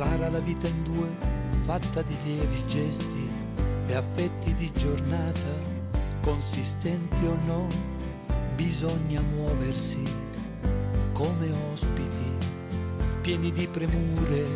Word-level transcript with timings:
Rara 0.00 0.30
la 0.30 0.40
vita 0.40 0.66
in 0.66 0.82
due, 0.82 1.10
fatta 1.60 2.00
di 2.00 2.16
lievi 2.24 2.64
gesti 2.64 3.28
e 3.86 3.94
affetti 3.94 4.54
di 4.54 4.72
giornata, 4.72 5.60
consistenti 6.22 7.26
o 7.26 7.36
no, 7.44 7.66
bisogna 8.54 9.20
muoversi 9.20 10.02
come 11.12 11.50
ospiti, 11.70 12.34
pieni 13.20 13.52
di 13.52 13.66
premure, 13.66 14.46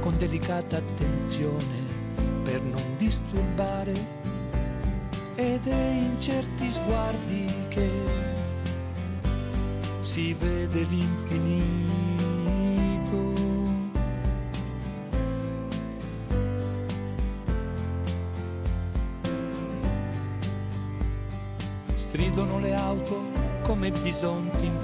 con 0.00 0.16
delicata 0.16 0.78
attenzione 0.78 1.82
per 2.42 2.62
non 2.62 2.96
disturbare 2.96 3.92
ed 5.34 5.66
è 5.66 5.90
in 5.90 6.18
certi 6.18 6.70
sguardi 6.70 7.52
che 7.68 7.90
si 10.00 10.32
vede 10.32 10.84
l'infinito. 10.84 12.17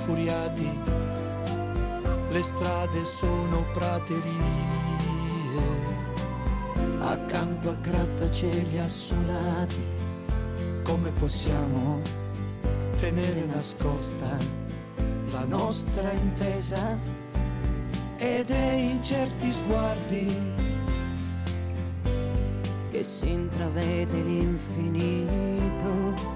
Infuriati, 0.04 0.68
le 2.28 2.42
strade 2.42 3.06
sono 3.06 3.64
praterie, 3.72 4.22
accanto 6.98 7.70
a 7.70 7.74
grattacieli 7.74 8.78
assolati, 8.78 9.82
come 10.82 11.10
possiamo 11.12 12.02
tenere 12.98 13.46
nascosta 13.46 14.36
la 15.30 15.46
nostra 15.46 16.12
intesa? 16.12 17.00
Ed 18.18 18.50
è 18.50 18.72
in 18.72 19.02
certi 19.02 19.50
sguardi 19.50 20.36
che 22.90 23.02
si 23.02 23.30
intravede 23.30 24.22
l'infinito. 24.22 26.33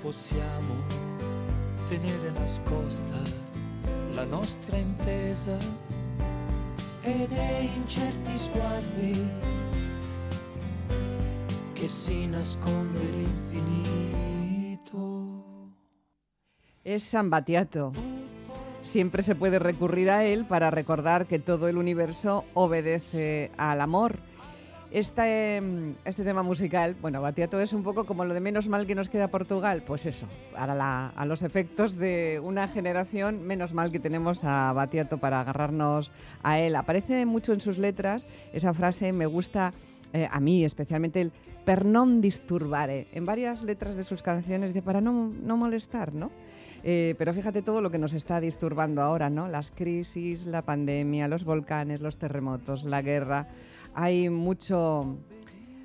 Possiamo 0.00 0.74
tenere 1.86 2.30
nascosta 2.30 3.16
la 4.12 4.24
nostra 4.24 4.76
intesa? 4.76 5.56
Ed 7.02 7.30
è 7.32 7.58
in 7.60 7.86
certi 7.86 8.36
sguardi 8.36 9.30
che 11.72 11.88
si 11.88 12.26
nasconde 12.26 13.00
l'infinito. 13.00 13.70
Es 16.82 17.04
San 17.04 17.28
Batiato. 17.30 17.92
Siempre 18.82 19.22
se 19.22 19.34
puede 19.34 19.58
recurrir 19.58 20.10
a 20.10 20.24
él 20.24 20.46
para 20.46 20.70
recordar 20.70 21.26
que 21.26 21.38
todo 21.38 21.68
el 21.68 21.76
universo 21.76 22.44
obedece 22.54 23.50
al 23.58 23.82
amor. 23.82 24.18
Este, 24.90 25.60
mm, 25.60 25.90
este 26.04 26.24
tema 26.24 26.42
musical, 26.42 26.96
bueno, 27.00 27.22
Batiato 27.22 27.60
es 27.60 27.72
un 27.72 27.84
poco 27.84 28.04
como 28.06 28.24
lo 28.24 28.34
de 28.34 28.40
menos 28.40 28.66
mal 28.68 28.88
que 28.88 28.96
nos 28.96 29.08
queda 29.08 29.28
Portugal. 29.28 29.84
Pues 29.86 30.04
eso, 30.04 30.26
para 30.52 30.74
la- 30.74 31.08
a 31.10 31.24
los 31.26 31.42
efectos 31.42 31.96
de 31.96 32.40
una 32.42 32.66
generación, 32.66 33.46
menos 33.46 33.72
mal 33.72 33.92
que 33.92 34.00
tenemos 34.00 34.42
a 34.42 34.72
Batiato 34.72 35.18
para 35.18 35.40
agarrarnos 35.40 36.10
a 36.42 36.58
él. 36.58 36.74
Aparece 36.74 37.24
mucho 37.24 37.52
en 37.52 37.60
sus 37.60 37.78
letras 37.78 38.26
esa 38.52 38.74
frase, 38.74 39.12
me 39.12 39.26
gusta 39.26 39.72
eh, 40.12 40.26
a 40.28 40.40
mí 40.40 40.64
especialmente 40.64 41.20
el 41.20 41.30
per 41.64 41.84
non 41.86 42.18
disturbare. 42.18 43.06
En 43.14 43.22
varias 43.22 43.62
letras 43.62 43.94
de 43.94 44.02
sus 44.02 44.26
canciones 44.26 44.74
dice 44.74 44.82
para 44.82 44.98
no, 45.00 45.30
no 45.30 45.54
molestar, 45.56 46.10
¿no? 46.12 46.32
Eh, 46.82 47.14
pero 47.18 47.32
fíjate 47.32 47.62
todo 47.62 47.80
lo 47.80 47.90
que 47.92 47.98
nos 47.98 48.12
está 48.14 48.40
disturbando 48.40 49.02
ahora, 49.02 49.30
¿no? 49.30 49.46
Las 49.46 49.70
crisis, 49.70 50.46
la 50.46 50.62
pandemia, 50.62 51.28
los 51.28 51.44
volcanes, 51.44 52.00
los 52.00 52.16
terremotos, 52.16 52.82
la 52.82 53.02
guerra. 53.02 53.46
Hay 53.94 54.30
mucho, 54.30 55.18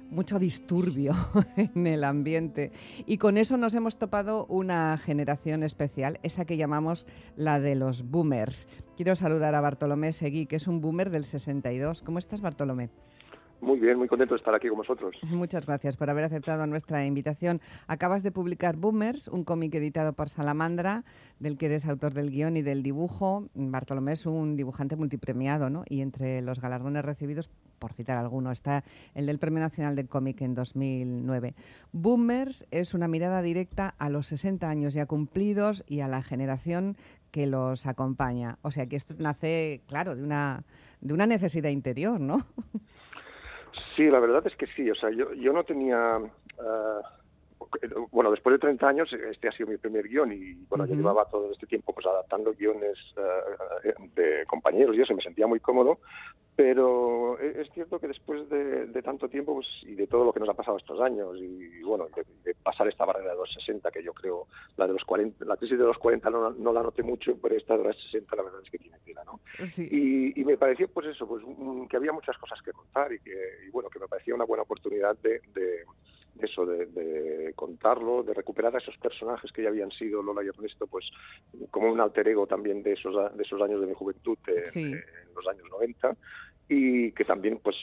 mucho 0.09 0.39
disturbio 0.39 1.13
en 1.57 1.87
el 1.87 2.03
ambiente. 2.03 2.71
Y 3.05 3.17
con 3.17 3.37
eso 3.37 3.57
nos 3.57 3.75
hemos 3.75 3.97
topado 3.97 4.45
una 4.47 4.97
generación 4.97 5.63
especial, 5.63 6.19
esa 6.23 6.45
que 6.45 6.57
llamamos 6.57 7.07
la 7.35 7.59
de 7.59 7.75
los 7.75 8.03
boomers. 8.09 8.67
Quiero 8.95 9.15
saludar 9.15 9.55
a 9.55 9.61
Bartolomé 9.61 10.13
Seguí, 10.13 10.45
que 10.45 10.55
es 10.55 10.67
un 10.67 10.81
boomer 10.81 11.09
del 11.09 11.25
62. 11.25 12.01
¿Cómo 12.01 12.19
estás, 12.19 12.41
Bartolomé? 12.41 12.89
Muy 13.61 13.79
bien, 13.79 13.97
muy 13.97 14.07
contento 14.07 14.33
de 14.35 14.37
estar 14.37 14.53
aquí 14.53 14.67
con 14.67 14.77
vosotros. 14.77 15.15
Muchas 15.31 15.65
gracias 15.65 15.97
por 15.97 16.09
haber 16.09 16.25
aceptado 16.25 16.67
nuestra 16.67 17.05
invitación. 17.05 17.61
Acabas 17.87 18.21
de 18.21 18.31
publicar 18.31 18.75
Boomers, 18.75 19.27
un 19.27 19.43
cómic 19.43 19.73
editado 19.75 20.13
por 20.13 20.29
Salamandra, 20.29 21.03
del 21.39 21.57
que 21.57 21.67
eres 21.67 21.87
autor 21.87 22.13
del 22.13 22.29
guion 22.29 22.57
y 22.57 22.61
del 22.61 22.83
dibujo. 22.83 23.49
Bartolomé 23.53 24.13
es 24.13 24.25
un 24.25 24.55
dibujante 24.55 24.95
multipremiado, 24.95 25.69
¿no? 25.69 25.83
Y 25.89 26.01
entre 26.01 26.41
los 26.41 26.59
galardones 26.59 27.03
recibidos, 27.05 27.49
por 27.79 27.93
citar 27.93 28.17
alguno, 28.17 28.51
está 28.51 28.83
el 29.13 29.25
del 29.25 29.39
Premio 29.39 29.59
Nacional 29.59 29.95
del 29.95 30.07
Cómic 30.07 30.41
en 30.41 30.55
2009. 30.55 31.53
Boomers 31.91 32.65
es 32.71 32.93
una 32.93 33.07
mirada 33.07 33.41
directa 33.41 33.95
a 33.97 34.09
los 34.09 34.27
60 34.27 34.69
años 34.69 34.93
ya 34.93 35.05
cumplidos 35.05 35.83
y 35.87 36.01
a 36.01 36.07
la 36.07 36.21
generación 36.23 36.97
que 37.31 37.47
los 37.47 37.85
acompaña. 37.85 38.57
O 38.61 38.71
sea 38.71 38.87
que 38.87 38.95
esto 38.95 39.13
nace, 39.17 39.81
claro, 39.87 40.15
de 40.15 40.23
una, 40.23 40.63
de 41.01 41.13
una 41.13 41.27
necesidad 41.27 41.69
interior, 41.69 42.19
¿no? 42.19 42.45
Sí, 43.95 44.03
la 44.05 44.19
verdad 44.19 44.45
es 44.47 44.55
que 44.55 44.67
sí. 44.67 44.89
O 44.89 44.95
sea, 44.95 45.09
yo, 45.11 45.33
yo 45.33 45.51
no 45.51 45.63
tenía. 45.63 46.17
eh, 46.57 47.01
bueno, 48.11 48.31
después 48.31 48.53
de 48.53 48.59
30 48.59 48.87
años, 48.87 49.13
este 49.13 49.47
ha 49.47 49.51
sido 49.51 49.69
mi 49.69 49.77
primer 49.77 50.07
guion 50.07 50.31
y 50.31 50.53
bueno, 50.69 50.85
yo 50.85 50.93
llevaba 50.97 51.25
todo 51.29 51.51
este 51.51 51.67
tiempo 51.67 51.93
pues 51.93 52.05
adaptando 52.05 52.53
guiones 52.53 52.97
eh, 53.83 53.93
de 54.15 54.45
compañeros 54.47 54.95
y 54.95 55.01
eso, 55.01 55.13
me 55.13 55.21
sentía 55.21 55.47
muy 55.47 55.59
cómodo, 55.59 55.99
pero 56.55 57.37
e- 57.39 57.61
es 57.61 57.69
cierto 57.73 57.99
que 57.99 58.07
después 58.07 58.49
de, 58.49 58.87
de 58.87 59.01
tanto 59.01 59.27
tiempo 59.29 59.55
pues, 59.55 59.67
y 59.83 59.95
de 59.95 60.07
todo 60.07 60.25
lo 60.25 60.33
que 60.33 60.39
nos 60.39 60.49
ha 60.49 60.53
pasado 60.53 60.77
estos 60.77 60.99
años 61.01 61.37
y, 61.37 61.81
bueno, 61.83 62.07
de, 62.15 62.25
de 62.43 62.55
pasar 62.55 62.87
esta 62.87 63.05
barrera 63.05 63.31
de 63.31 63.37
los 63.37 63.51
60, 63.53 63.91
que 63.91 64.03
yo 64.03 64.13
creo, 64.13 64.47
la 64.77 64.87
de 64.87 64.93
los 64.93 65.03
40, 65.03 65.43
la 65.45 65.57
crisis 65.57 65.77
de 65.77 65.85
los 65.85 65.97
40 65.97 66.29
no, 66.29 66.51
no 66.51 66.73
la 66.73 66.81
noté 66.83 67.03
mucho, 67.03 67.37
pero 67.41 67.55
esta 67.55 67.77
de 67.77 67.83
los 67.83 68.01
60 68.03 68.35
la 68.35 68.43
verdad 68.43 68.61
es 68.63 68.69
que 68.69 68.77
tiene 68.77 68.97
tela, 68.99 69.23
¿no? 69.25 69.41
Sí. 69.65 69.87
Y, 69.91 70.39
y 70.39 70.45
me 70.45 70.57
pareció, 70.57 70.87
pues 70.87 71.07
eso, 71.07 71.27
pues 71.27 71.43
que 71.89 71.97
había 71.97 72.13
muchas 72.13 72.37
cosas 72.37 72.61
que 72.61 72.71
contar 72.71 73.11
y 73.13 73.19
que, 73.19 73.35
y 73.67 73.69
bueno, 73.71 73.89
que 73.89 73.99
me 73.99 74.07
parecía 74.07 74.33
una 74.35 74.45
buena 74.45 74.63
oportunidad 74.63 75.17
de, 75.19 75.41
de- 75.53 75.83
de 76.35 76.45
eso, 76.45 76.65
de, 76.65 76.85
de 76.87 77.53
contarlo, 77.53 78.23
de 78.23 78.33
recuperar 78.33 78.75
a 78.75 78.79
esos 78.79 78.97
personajes 78.97 79.51
que 79.51 79.63
ya 79.63 79.69
habían 79.69 79.91
sido 79.91 80.21
Lola 80.21 80.43
y 80.43 80.47
Ernesto, 80.47 80.85
pues 80.87 81.09
como 81.71 81.91
un 81.91 81.99
alter 81.99 82.27
ego 82.27 82.45
también 82.45 82.83
de 82.83 82.93
esos, 82.93 83.15
de 83.35 83.43
esos 83.43 83.61
años 83.61 83.81
de 83.81 83.87
mi 83.87 83.93
juventud, 83.93 84.37
en, 84.47 84.65
Sí. 84.65 84.93
los 85.35 85.47
años 85.47 85.65
90, 85.71 86.15
y 86.67 87.11
que 87.13 87.23
también, 87.25 87.59
pues, 87.63 87.75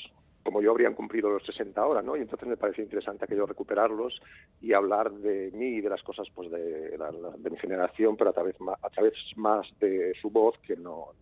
como 0.43 0.61
yo 0.61 0.73
habrían 0.73 0.95
cumplido 0.95 1.31
los 1.31 1.45
60 1.47 1.81
ahora, 1.81 2.03
¿no? 2.03 2.17
Y 2.17 2.21
entonces 2.21 2.49
me 2.49 2.57
pareció 2.57 2.83
interesante 2.83 3.25
aquello 3.25 3.47
recuperarlos 3.47 4.21
y 4.61 4.73
hablar 4.73 5.13
de 5.13 5.51
mí 5.53 5.77
y 5.77 5.81
de 5.81 5.89
las 5.89 6.03
cosas, 6.03 6.29
pues, 6.35 6.51
de, 6.51 6.99
de 7.39 7.51
mi 7.51 7.57
generación, 7.59 8.17
pero 8.17 8.31
a 8.31 8.33
través, 8.33 8.61
más, 8.61 8.77
a 8.83 8.91
través 8.91 9.15
más 9.37 9.67
de 9.79 10.13
su 10.21 10.31
voz 10.31 10.59
que 10.59 10.77
no 10.77 11.13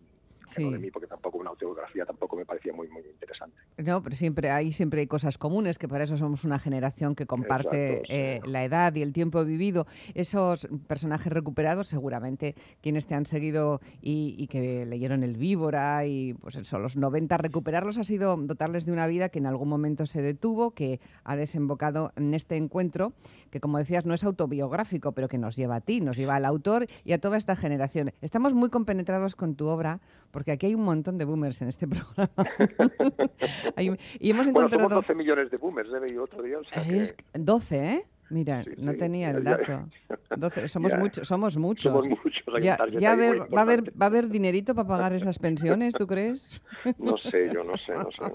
de 0.55 0.79
mí, 0.79 0.91
porque 0.91 1.07
tampoco 1.07 1.37
una 1.37 1.49
autobiografía 1.49 2.05
tampoco 2.05 2.35
me 2.35 2.45
parecía 2.45 2.73
muy, 2.73 2.87
muy 2.87 3.01
interesante. 3.01 3.55
No, 3.77 4.03
pero 4.03 4.15
siempre 4.15 4.49
hay, 4.49 4.71
siempre 4.71 5.01
hay 5.01 5.07
cosas 5.07 5.37
comunes, 5.37 5.77
que 5.77 5.87
por 5.87 6.01
eso 6.01 6.17
somos 6.17 6.43
una 6.43 6.59
generación 6.59 7.15
que 7.15 7.25
comparte 7.25 8.01
eh, 8.09 8.41
la 8.45 8.63
edad 8.63 8.93
y 8.95 9.01
el 9.01 9.13
tiempo 9.13 9.43
vivido. 9.43 9.87
Esos 10.13 10.67
personajes 10.87 11.31
recuperados, 11.31 11.87
seguramente 11.87 12.55
quienes 12.81 13.07
te 13.07 13.15
han 13.15 13.25
seguido 13.25 13.81
y, 14.01 14.47
que 14.47 14.85
leyeron 14.85 15.23
El 15.23 15.37
Víbora 15.37 16.05
y 16.05 16.33
pues 16.33 16.55
eso, 16.55 16.77
los 16.79 16.97
90, 16.97 17.37
recuperarlos 17.37 17.97
ha 17.97 18.03
sido 18.03 18.35
dotarles 18.37 18.85
de 18.85 18.91
una 18.91 19.07
vida 19.07 19.29
que 19.29 19.39
en 19.39 19.45
algún 19.45 19.69
momento 19.69 20.05
se 20.05 20.21
detuvo, 20.21 20.71
que 20.71 20.99
ha 21.23 21.35
desembocado 21.35 22.11
en 22.15 22.33
este 22.33 22.57
encuentro, 22.57 23.13
que 23.49 23.59
como 23.59 23.77
decías 23.77 24.05
no 24.05 24.13
es 24.13 24.23
autobiográfico, 24.23 25.13
pero 25.13 25.27
que 25.27 25.37
nos 25.37 25.55
lleva 25.55 25.75
a 25.75 25.81
ti, 25.81 26.01
nos 26.01 26.17
lleva 26.17 26.35
al 26.35 26.45
autor 26.45 26.87
y 27.03 27.13
a 27.13 27.19
toda 27.19 27.37
esta 27.37 27.55
generación. 27.55 28.11
Estamos 28.21 28.53
muy 28.53 28.69
compenetrados 28.69 29.35
con 29.35 29.55
tu 29.55 29.67
obra, 29.67 30.01
porque 30.31 30.51
aquí 30.51 30.67
hay 30.67 30.75
un 30.75 30.83
montón 30.83 31.17
de 31.17 31.25
boomers 31.25 31.61
en 31.61 31.69
este 31.69 31.87
programa. 31.87 32.31
y 34.19 34.29
hemos 34.29 34.47
encontrado... 34.47 34.89
somos 34.89 35.07
12 35.07 35.15
millones 35.15 35.51
de 35.51 35.57
boomers, 35.57 35.89
¿eh? 35.89 36.19
otro 36.19 36.43
día. 36.43 36.57
es 36.87 37.15
12, 37.33 37.77
¿eh? 37.77 38.03
Mira, 38.31 38.63
no 38.77 38.93
tenía 38.93 39.31
el 39.31 39.43
dato. 39.43 39.89
somos, 40.67 40.95
muchos, 40.97 41.27
somos 41.27 41.57
muchos. 41.57 41.91
Somos 41.91 42.07
muchos. 42.07 42.41
Ya, 42.61 42.77
va, 42.77 43.09
a 43.09 43.11
haber, 43.11 43.91
¿Va 44.01 44.05
a 44.05 44.09
haber 44.09 44.29
dinerito 44.29 44.73
para 44.73 44.87
pagar 44.87 45.13
esas 45.13 45.37
pensiones, 45.37 45.93
tú 45.93 46.07
crees? 46.07 46.61
No 46.97 47.17
sé, 47.17 47.51
yo 47.53 47.63
no 47.63 47.73
sé, 47.77 47.91
no 47.91 48.09
sé. 48.11 48.33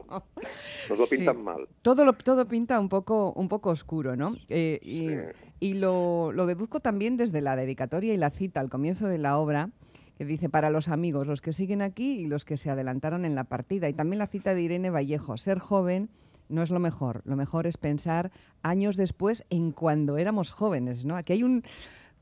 Nos 0.90 0.98
lo 0.98 1.06
pintan 1.06 1.42
mal. 1.42 1.66
Todo, 1.80 2.04
lo, 2.04 2.12
todo 2.12 2.46
pinta 2.46 2.78
un 2.78 2.90
poco, 2.90 3.32
un 3.32 3.48
poco 3.48 3.70
oscuro, 3.70 4.16
¿no? 4.16 4.36
Eh, 4.48 4.78
y, 4.82 5.16
y 5.60 5.74
lo, 5.74 6.30
lo 6.32 6.44
deduzco 6.44 6.80
también 6.80 7.16
desde 7.16 7.40
la 7.40 7.56
dedicatoria 7.56 8.12
y 8.12 8.18
la 8.18 8.30
cita 8.30 8.60
al 8.60 8.68
comienzo 8.68 9.08
de 9.08 9.18
la 9.18 9.38
obra 9.38 9.70
que 10.16 10.24
dice 10.24 10.48
para 10.48 10.70
los 10.70 10.88
amigos, 10.88 11.26
los 11.26 11.40
que 11.40 11.52
siguen 11.52 11.82
aquí 11.82 12.20
y 12.20 12.26
los 12.26 12.44
que 12.44 12.56
se 12.56 12.70
adelantaron 12.70 13.24
en 13.24 13.34
la 13.34 13.44
partida. 13.44 13.88
Y 13.88 13.92
también 13.92 14.18
la 14.18 14.26
cita 14.26 14.54
de 14.54 14.62
Irene 14.62 14.90
Vallejo, 14.90 15.36
ser 15.36 15.58
joven 15.58 16.08
no 16.48 16.62
es 16.62 16.70
lo 16.70 16.80
mejor. 16.80 17.22
Lo 17.24 17.36
mejor 17.36 17.66
es 17.66 17.76
pensar 17.76 18.30
años 18.62 18.96
después 18.96 19.44
en 19.50 19.72
cuando 19.72 20.16
éramos 20.16 20.50
jóvenes, 20.50 21.04
¿no? 21.04 21.16
Aquí 21.16 21.34
hay 21.34 21.42
un 21.42 21.64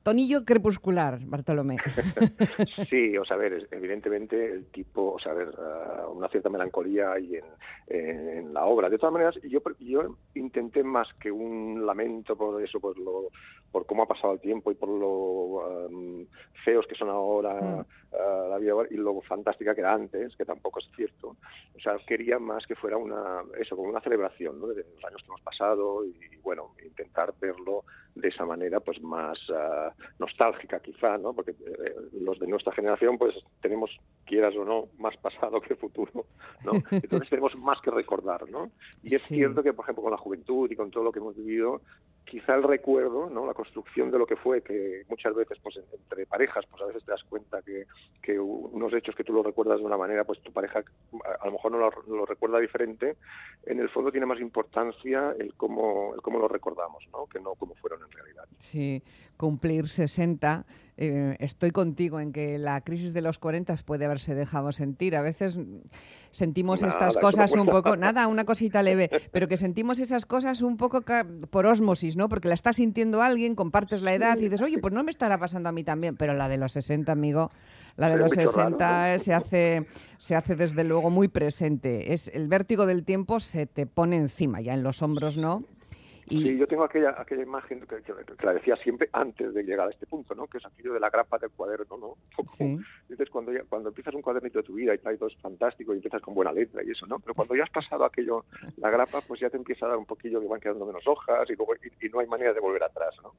tonillo 0.05 0.45
crepuscular, 0.45 1.19
Bartolomé. 1.25 1.79
sí, 2.91 3.17
o 3.17 3.25
sea, 3.25 3.37
a 3.37 3.41
ver, 3.41 3.67
evidentemente 3.73 4.53
el 4.53 4.67
tipo, 4.67 5.15
o 5.15 5.19
sea, 5.19 5.33
a 5.33 5.35
ver, 5.35 5.49
ah, 5.59 6.06
una 6.09 6.29
cierta 6.29 6.51
melancolía 6.51 7.12
hay 7.12 7.37
en, 7.37 8.29
en, 8.29 8.55
la 8.55 8.67
obra. 8.67 8.89
De 8.89 8.99
todas 8.99 9.15
maneras, 9.15 9.35
yo, 9.43 9.61
yo 9.81 10.17
intenté 10.35 10.85
más 10.85 11.09
que 11.15 11.33
un 11.33 11.85
lamento 11.85 12.37
por 12.37 12.62
eso, 12.62 12.79
por 12.79 12.97
lo, 12.99 13.31
por 13.73 13.87
cómo 13.87 14.05
ha 14.05 14.06
pasado 14.06 14.35
el 14.35 14.41
tiempo 14.41 14.71
y 14.71 14.75
por 14.75 14.89
lo 14.89 15.89
feos 16.65 16.87
que 16.87 16.95
son 16.95 17.09
ahora 17.09 17.55
mm. 17.61 17.85
ah, 18.12 18.47
la 18.51 18.59
vida 18.59 18.75
y 18.91 18.97
lo 18.97 19.21
fantástica 19.23 19.75
que 19.75 19.81
era 19.81 19.95
antes, 19.95 20.37
que 20.37 20.45
tampoco 20.45 20.81
es 20.81 20.89
cierto. 20.95 21.37
O 21.77 21.81
sea, 21.81 21.97
quería 22.06 22.39
más 22.39 22.67
que 22.67 22.75
fuera 22.75 22.97
una, 22.97 23.43
eso, 23.59 23.75
como 23.75 23.89
una 23.89 24.01
celebración 24.01 24.61
¿no? 24.61 24.69
de 24.69 24.85
los 24.85 25.05
años 25.05 25.23
que 25.23 25.27
hemos 25.27 25.41
pasado 25.41 26.05
y, 26.05 26.37
bueno, 26.43 26.73
intentar 26.85 27.35
verlo 27.41 27.85
de 28.15 28.29
esa 28.29 28.45
manera 28.45 28.81
pues 28.81 29.03
más 29.03 29.39
uh, 29.51 29.91
nostálgica 30.19 30.81
quizá, 30.81 31.19
¿no? 31.19 31.33
Porque 31.33 31.51
eh, 31.53 31.95
los 32.21 32.39
de 32.39 32.47
nuestra 32.47 32.73
generación 32.73 33.19
pues 33.19 33.35
tenemos, 33.61 33.91
quieras 34.25 34.55
o 34.57 34.65
no, 34.65 34.89
más 34.99 35.17
pasado 35.17 35.61
que 35.61 35.75
futuro, 35.75 36.27
¿no? 36.65 36.73
Entonces 36.91 37.29
tenemos 37.29 37.57
más 37.57 37.81
que 37.81 37.91
recordar, 37.91 38.49
¿no? 38.49 38.71
Y 39.03 39.15
es 39.15 39.23
cierto 39.23 39.63
que, 39.63 39.73
por 39.73 39.85
ejemplo, 39.85 40.03
con 40.03 40.13
la 40.13 40.19
juventud 40.19 40.71
y 40.71 40.77
con 40.77 40.91
todo 40.91 41.05
lo 41.05 41.13
que 41.13 41.19
hemos 41.19 41.37
vivido, 41.37 41.81
quizá 42.25 42.55
el 42.55 42.63
recuerdo, 42.63 43.29
¿no? 43.29 43.47
La 43.47 43.55
construcción 43.55 44.11
de 44.11 44.19
lo 44.19 44.27
que 44.27 44.37
fue, 44.37 44.63
que 44.63 45.05
muchas 45.09 45.35
veces, 45.35 45.59
pues 45.63 45.79
entre 45.93 46.27
parejas, 46.27 46.65
pues 46.71 46.83
a 46.83 46.87
veces 46.87 47.05
te 47.05 47.11
das 47.11 47.23
cuenta 47.25 47.63
que, 47.63 47.85
que 48.23 48.39
unos 48.39 48.93
hechos 48.95 49.15
que 49.15 49.25
tú 49.25 49.33
los 49.33 49.45
recuerdas 49.45 49.79
de 49.79 49.85
una 49.85 49.97
manera, 49.97 50.25
pues 50.25 50.41
tu 50.41 50.53
pareja 50.53 50.83
a 51.41 51.47
lo 51.47 51.53
mejor 51.53 51.73
no 51.73 51.79
lo, 51.79 52.27
recuerda 52.27 52.59
diferente, 52.59 53.17
en 53.67 53.81
el 53.81 53.89
fondo 53.91 54.11
tiene 54.11 54.27
más 54.27 54.41
importancia 54.41 55.35
el 55.39 55.55
cómo, 55.55 56.15
el 56.15 56.23
cómo 56.23 56.39
lo 56.39 56.49
recordamos, 56.49 57.05
¿no? 57.13 57.27
Que 57.27 57.41
no 57.41 57.55
cómo 57.55 57.75
fueron 57.75 58.03
en 58.05 58.11
realidad. 58.11 58.45
Sí, 58.59 59.03
cumplir 59.37 59.89
60 59.89 60.65
eh, 60.97 61.37
estoy 61.41 61.73
contigo 61.73 62.21
en 62.21 62.33
que 62.33 62.56
la 62.56 62.81
crisis 62.83 63.12
de 63.12 63.21
los 63.21 63.41
40 63.41 63.77
puede 63.85 64.05
haberse 64.05 64.35
dejado 64.35 64.71
sentir. 64.71 65.17
A 65.17 65.23
veces 65.23 65.59
sentimos 66.31 66.83
estas 66.83 67.17
cosas 67.17 67.53
un 67.53 67.67
poco, 67.67 67.97
nada, 67.97 68.29
una 68.29 68.45
cosita 68.45 68.81
leve, 68.83 69.11
pero 69.33 69.49
que 69.49 69.56
sentimos 69.56 69.99
esas 69.99 70.25
cosas 70.25 70.62
un 70.62 70.77
poco 70.77 71.03
por 71.51 71.67
osmosis, 71.67 72.17
¿no? 72.17 72.29
Porque 72.29 72.47
la 72.47 72.55
está 72.55 72.73
sintiendo 72.73 73.23
alguien, 73.23 73.56
compartes 73.56 74.03
la 74.03 74.15
edad 74.15 74.39
y 74.39 74.43
dices, 74.43 74.61
oye, 74.62 74.79
pues 74.79 74.95
no 74.95 75.03
me 75.03 75.11
estará 75.11 75.37
pasando 75.37 75.69
a 75.69 75.73
mí 75.73 75.83
también. 75.83 76.17
Pero 76.17 76.33
la 76.33 76.49
de 76.49 76.59
los 76.59 76.73
60, 76.73 77.11
amigo, 77.11 77.51
la 77.97 78.09
de 78.09 78.17
los 78.17 78.31
60 78.31 79.19
se 79.19 79.35
hace, 79.35 79.87
se 80.19 80.37
hace 80.37 80.55
desde 80.55 80.85
luego 80.85 81.11
muy 81.11 81.27
presente. 81.27 82.15
Es 82.15 82.29
el 82.29 82.47
vértigo 82.47 82.87
del 82.87 83.05
tiempo 83.05 83.41
se 83.41 83.67
te 83.67 83.87
pone 83.87 84.17
encima, 84.17 84.61
ya 84.61 84.75
en 84.75 84.85
los 84.85 85.03
hombros, 85.03 85.37
¿no? 85.39 85.65
Sí, 86.29 86.56
yo 86.56 86.67
tengo 86.67 86.85
aquella, 86.85 87.15
aquella 87.19 87.43
imagen 87.43 87.81
que, 87.81 88.44
la 88.44 88.55
decía 88.55 88.76
siempre 88.76 89.09
antes 89.12 89.53
de 89.53 89.62
llegar 89.62 89.88
a 89.88 89.91
este 89.91 90.06
punto, 90.06 90.35
¿no? 90.35 90.47
Que 90.47 90.59
es 90.59 90.67
aquello 90.67 90.94
de 90.94 91.00
la 91.00 91.11
grapa 91.11 91.38
del 91.38 91.50
cuaderno, 91.50 91.97
¿no? 91.99 92.17
Dices, 93.09 93.29
cuando, 93.31 93.53
cuando 93.69 93.91
empiezas 93.91 94.15
un 94.15 94.23
cuadernito 94.23 94.59
de 94.59 94.65
tu 94.65 94.75
vida 94.75 94.94
y 94.94 94.99
todo 94.99 95.29
es 95.29 95.37
fantástico 95.37 95.93
y 95.93 95.97
empiezas 95.97 96.23
con 96.23 96.35
buena 96.35 96.53
letra 96.53 96.82
y 96.82 96.91
eso, 96.91 97.06
¿no? 97.06 97.19
Pero 97.19 97.35
cuando 97.35 97.55
ya 97.55 97.65
has 97.65 97.71
pasado 97.71 98.05
aquello, 98.05 98.44
la 98.76 98.91
grapa, 98.91 99.21
pues 99.26 99.41
ya 99.41 99.50
te 99.50 99.56
empieza 99.56 99.87
a 99.87 99.91
dar 99.91 99.99
un 99.99 100.06
poquillo 100.06 100.41
que 100.41 100.47
van 100.47 100.61
quedando 100.61 100.87
menos 100.87 101.06
hojas 101.06 101.49
y, 101.50 102.06
y, 102.06 102.09
no 102.09 102.21
hay 102.21 102.27
manera 102.27 102.53
de 102.53 102.61
volver 102.61 102.82
atrás, 102.82 103.15
¿no? 103.23 103.35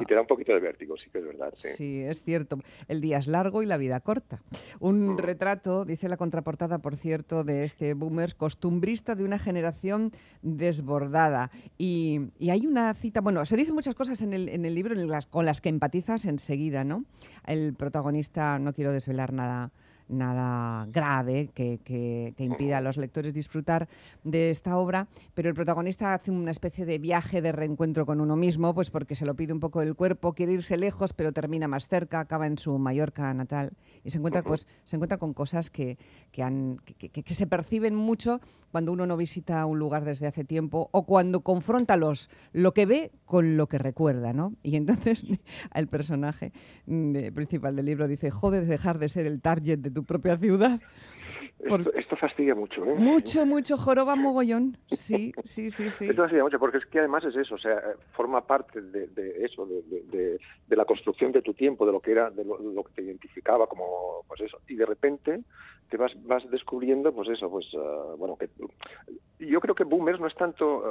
Y 0.00 0.04
te 0.04 0.14
da 0.14 0.22
un 0.22 0.26
poquito 0.26 0.52
de 0.52 0.60
vértigo, 0.60 0.96
sí 0.96 1.10
que 1.10 1.18
es 1.18 1.24
verdad. 1.24 1.52
Sí. 1.58 1.68
sí, 1.68 2.02
es 2.02 2.22
cierto. 2.22 2.58
El 2.88 3.00
día 3.00 3.18
es 3.18 3.26
largo 3.26 3.62
y 3.62 3.66
la 3.66 3.76
vida 3.76 4.00
corta. 4.00 4.40
Un 4.78 5.14
mm. 5.14 5.18
retrato, 5.18 5.84
dice 5.84 6.08
la 6.08 6.16
contraportada, 6.16 6.78
por 6.78 6.96
cierto, 6.96 7.44
de 7.44 7.64
este 7.64 7.94
Boomers, 7.94 8.34
costumbrista 8.34 9.14
de 9.14 9.24
una 9.24 9.38
generación 9.38 10.12
desbordada. 10.42 11.50
Y 11.78 12.29
y 12.38 12.50
hay 12.50 12.66
una 12.66 12.92
cita, 12.94 13.20
bueno, 13.20 13.44
se 13.44 13.56
dicen 13.56 13.74
muchas 13.74 13.94
cosas 13.94 14.22
en 14.22 14.32
el, 14.32 14.48
en 14.48 14.64
el 14.64 14.74
libro 14.74 14.94
con 15.30 15.44
las 15.44 15.60
que 15.60 15.68
empatizas 15.68 16.24
enseguida, 16.24 16.84
¿no? 16.84 17.04
El 17.46 17.74
protagonista, 17.74 18.58
no 18.58 18.72
quiero 18.72 18.92
desvelar 18.92 19.32
nada 19.32 19.72
nada 20.10 20.86
grave 20.90 21.50
que, 21.54 21.78
que, 21.84 22.34
impida 22.38 22.78
a 22.78 22.80
los 22.80 22.96
lectores 22.96 23.32
disfrutar 23.32 23.88
de 24.24 24.50
esta 24.50 24.76
obra, 24.76 25.08
pero 25.34 25.48
el 25.48 25.54
protagonista 25.54 26.14
hace 26.14 26.30
una 26.30 26.50
especie 26.50 26.84
de 26.84 26.98
viaje 26.98 27.40
de 27.40 27.52
reencuentro 27.52 28.06
con 28.06 28.20
uno 28.20 28.36
mismo, 28.36 28.74
pues 28.74 28.90
porque 28.90 29.14
se 29.14 29.26
lo 29.26 29.34
pide 29.34 29.52
un 29.52 29.60
poco 29.60 29.82
el 29.82 29.94
cuerpo, 29.94 30.32
quiere 30.32 30.52
irse 30.52 30.76
lejos, 30.76 31.12
pero 31.12 31.32
termina 31.32 31.68
más 31.68 31.88
cerca, 31.88 32.20
acaba 32.20 32.46
en 32.46 32.58
su 32.58 32.78
Mallorca 32.78 33.32
natal 33.34 33.72
y 34.04 34.10
se 34.10 34.18
encuentra, 34.18 34.42
pues, 34.42 34.66
se 34.84 34.96
encuentra 34.96 35.18
con 35.18 35.32
cosas 35.32 35.70
que, 35.70 35.98
que, 36.32 36.42
han, 36.42 36.78
que, 36.78 37.34
se 37.34 37.46
perciben 37.46 37.94
mucho 37.94 38.40
cuando 38.70 38.92
uno 38.92 39.06
no 39.06 39.16
visita 39.16 39.64
un 39.66 39.78
lugar 39.78 40.04
desde 40.04 40.26
hace 40.26 40.44
tiempo 40.44 40.88
o 40.92 41.04
cuando 41.04 41.40
confronta 41.40 41.96
los, 41.96 42.30
lo 42.52 42.72
que 42.72 42.86
ve 42.86 43.12
con 43.24 43.56
lo 43.56 43.68
que 43.68 43.78
recuerda, 43.78 44.32
¿no? 44.32 44.54
Y 44.62 44.76
entonces 44.76 45.24
el 45.74 45.88
personaje 45.88 46.52
mm, 46.86 47.32
principal 47.34 47.76
del 47.76 47.86
libro 47.86 48.08
dice, 48.08 48.30
jode 48.30 48.64
dejar 48.64 48.98
de 48.98 49.08
ser 49.08 49.26
el 49.26 49.40
target 49.40 49.78
de 49.78 49.90
tu 49.90 49.99
propia 50.02 50.36
ciudad. 50.36 50.80
Esto, 51.94 52.16
fastidia 52.16 52.54
mucho, 52.54 52.84
¿eh? 52.86 52.94
Mucho, 52.94 53.44
mucho, 53.44 53.76
joroba 53.76 54.16
mogollón. 54.16 54.78
Sí, 54.88 55.32
sí, 55.44 55.70
sí, 55.70 55.90
sí. 55.90 56.06
Esto 56.08 56.22
fastidia 56.22 56.42
mucho 56.42 56.58
porque 56.58 56.78
es 56.78 56.86
que 56.86 57.00
además 57.00 57.24
es 57.24 57.36
eso, 57.36 57.56
o 57.56 57.58
sea, 57.58 57.82
forma 58.12 58.46
parte 58.46 58.80
de, 58.80 59.44
eso, 59.44 59.66
de, 59.66 60.38
la 60.68 60.84
construcción 60.86 61.32
de 61.32 61.42
tu 61.42 61.52
tiempo, 61.52 61.84
de 61.84 61.92
lo 61.92 62.00
que 62.00 62.12
era, 62.12 62.30
de 62.30 62.44
lo, 62.44 62.82
que 62.84 62.92
te 62.94 63.02
identificaba 63.02 63.66
como, 63.66 64.24
pues 64.26 64.40
eso. 64.40 64.58
Y 64.68 64.74
de 64.76 64.86
repente 64.86 65.40
te 65.90 65.96
vas, 65.98 66.12
vas 66.24 66.48
descubriendo, 66.50 67.12
pues 67.12 67.28
eso, 67.28 67.50
pues, 67.50 67.66
ah, 67.76 68.14
bueno, 68.16 68.36
que 68.36 68.48
yo 69.38 69.60
creo 69.60 69.74
que 69.74 69.84
Boomers 69.84 70.20
no 70.20 70.28
es 70.28 70.34
tanto, 70.34 70.82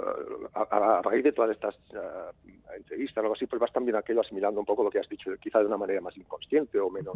ah, 0.54 0.68
a, 0.70 1.02
raíz 1.02 1.24
de 1.24 1.32
todas 1.32 1.52
estas 1.52 1.76
uh, 1.94 2.32
entrevistas 2.76 3.18
o 3.18 3.22
algo 3.22 3.34
así, 3.36 3.46
pues 3.46 3.60
vas 3.60 3.72
también 3.72 3.96
aquello 3.96 4.22
asimilando 4.22 4.60
un 4.60 4.66
poco 4.66 4.84
lo 4.84 4.90
que 4.90 5.00
has 5.00 5.10
dicho, 5.10 5.32
quizá 5.40 5.60
de 5.60 5.66
una 5.66 5.78
manera 5.78 6.02
más 6.02 6.16
inconsciente 6.18 6.80
o 6.80 6.90
menos. 6.90 7.16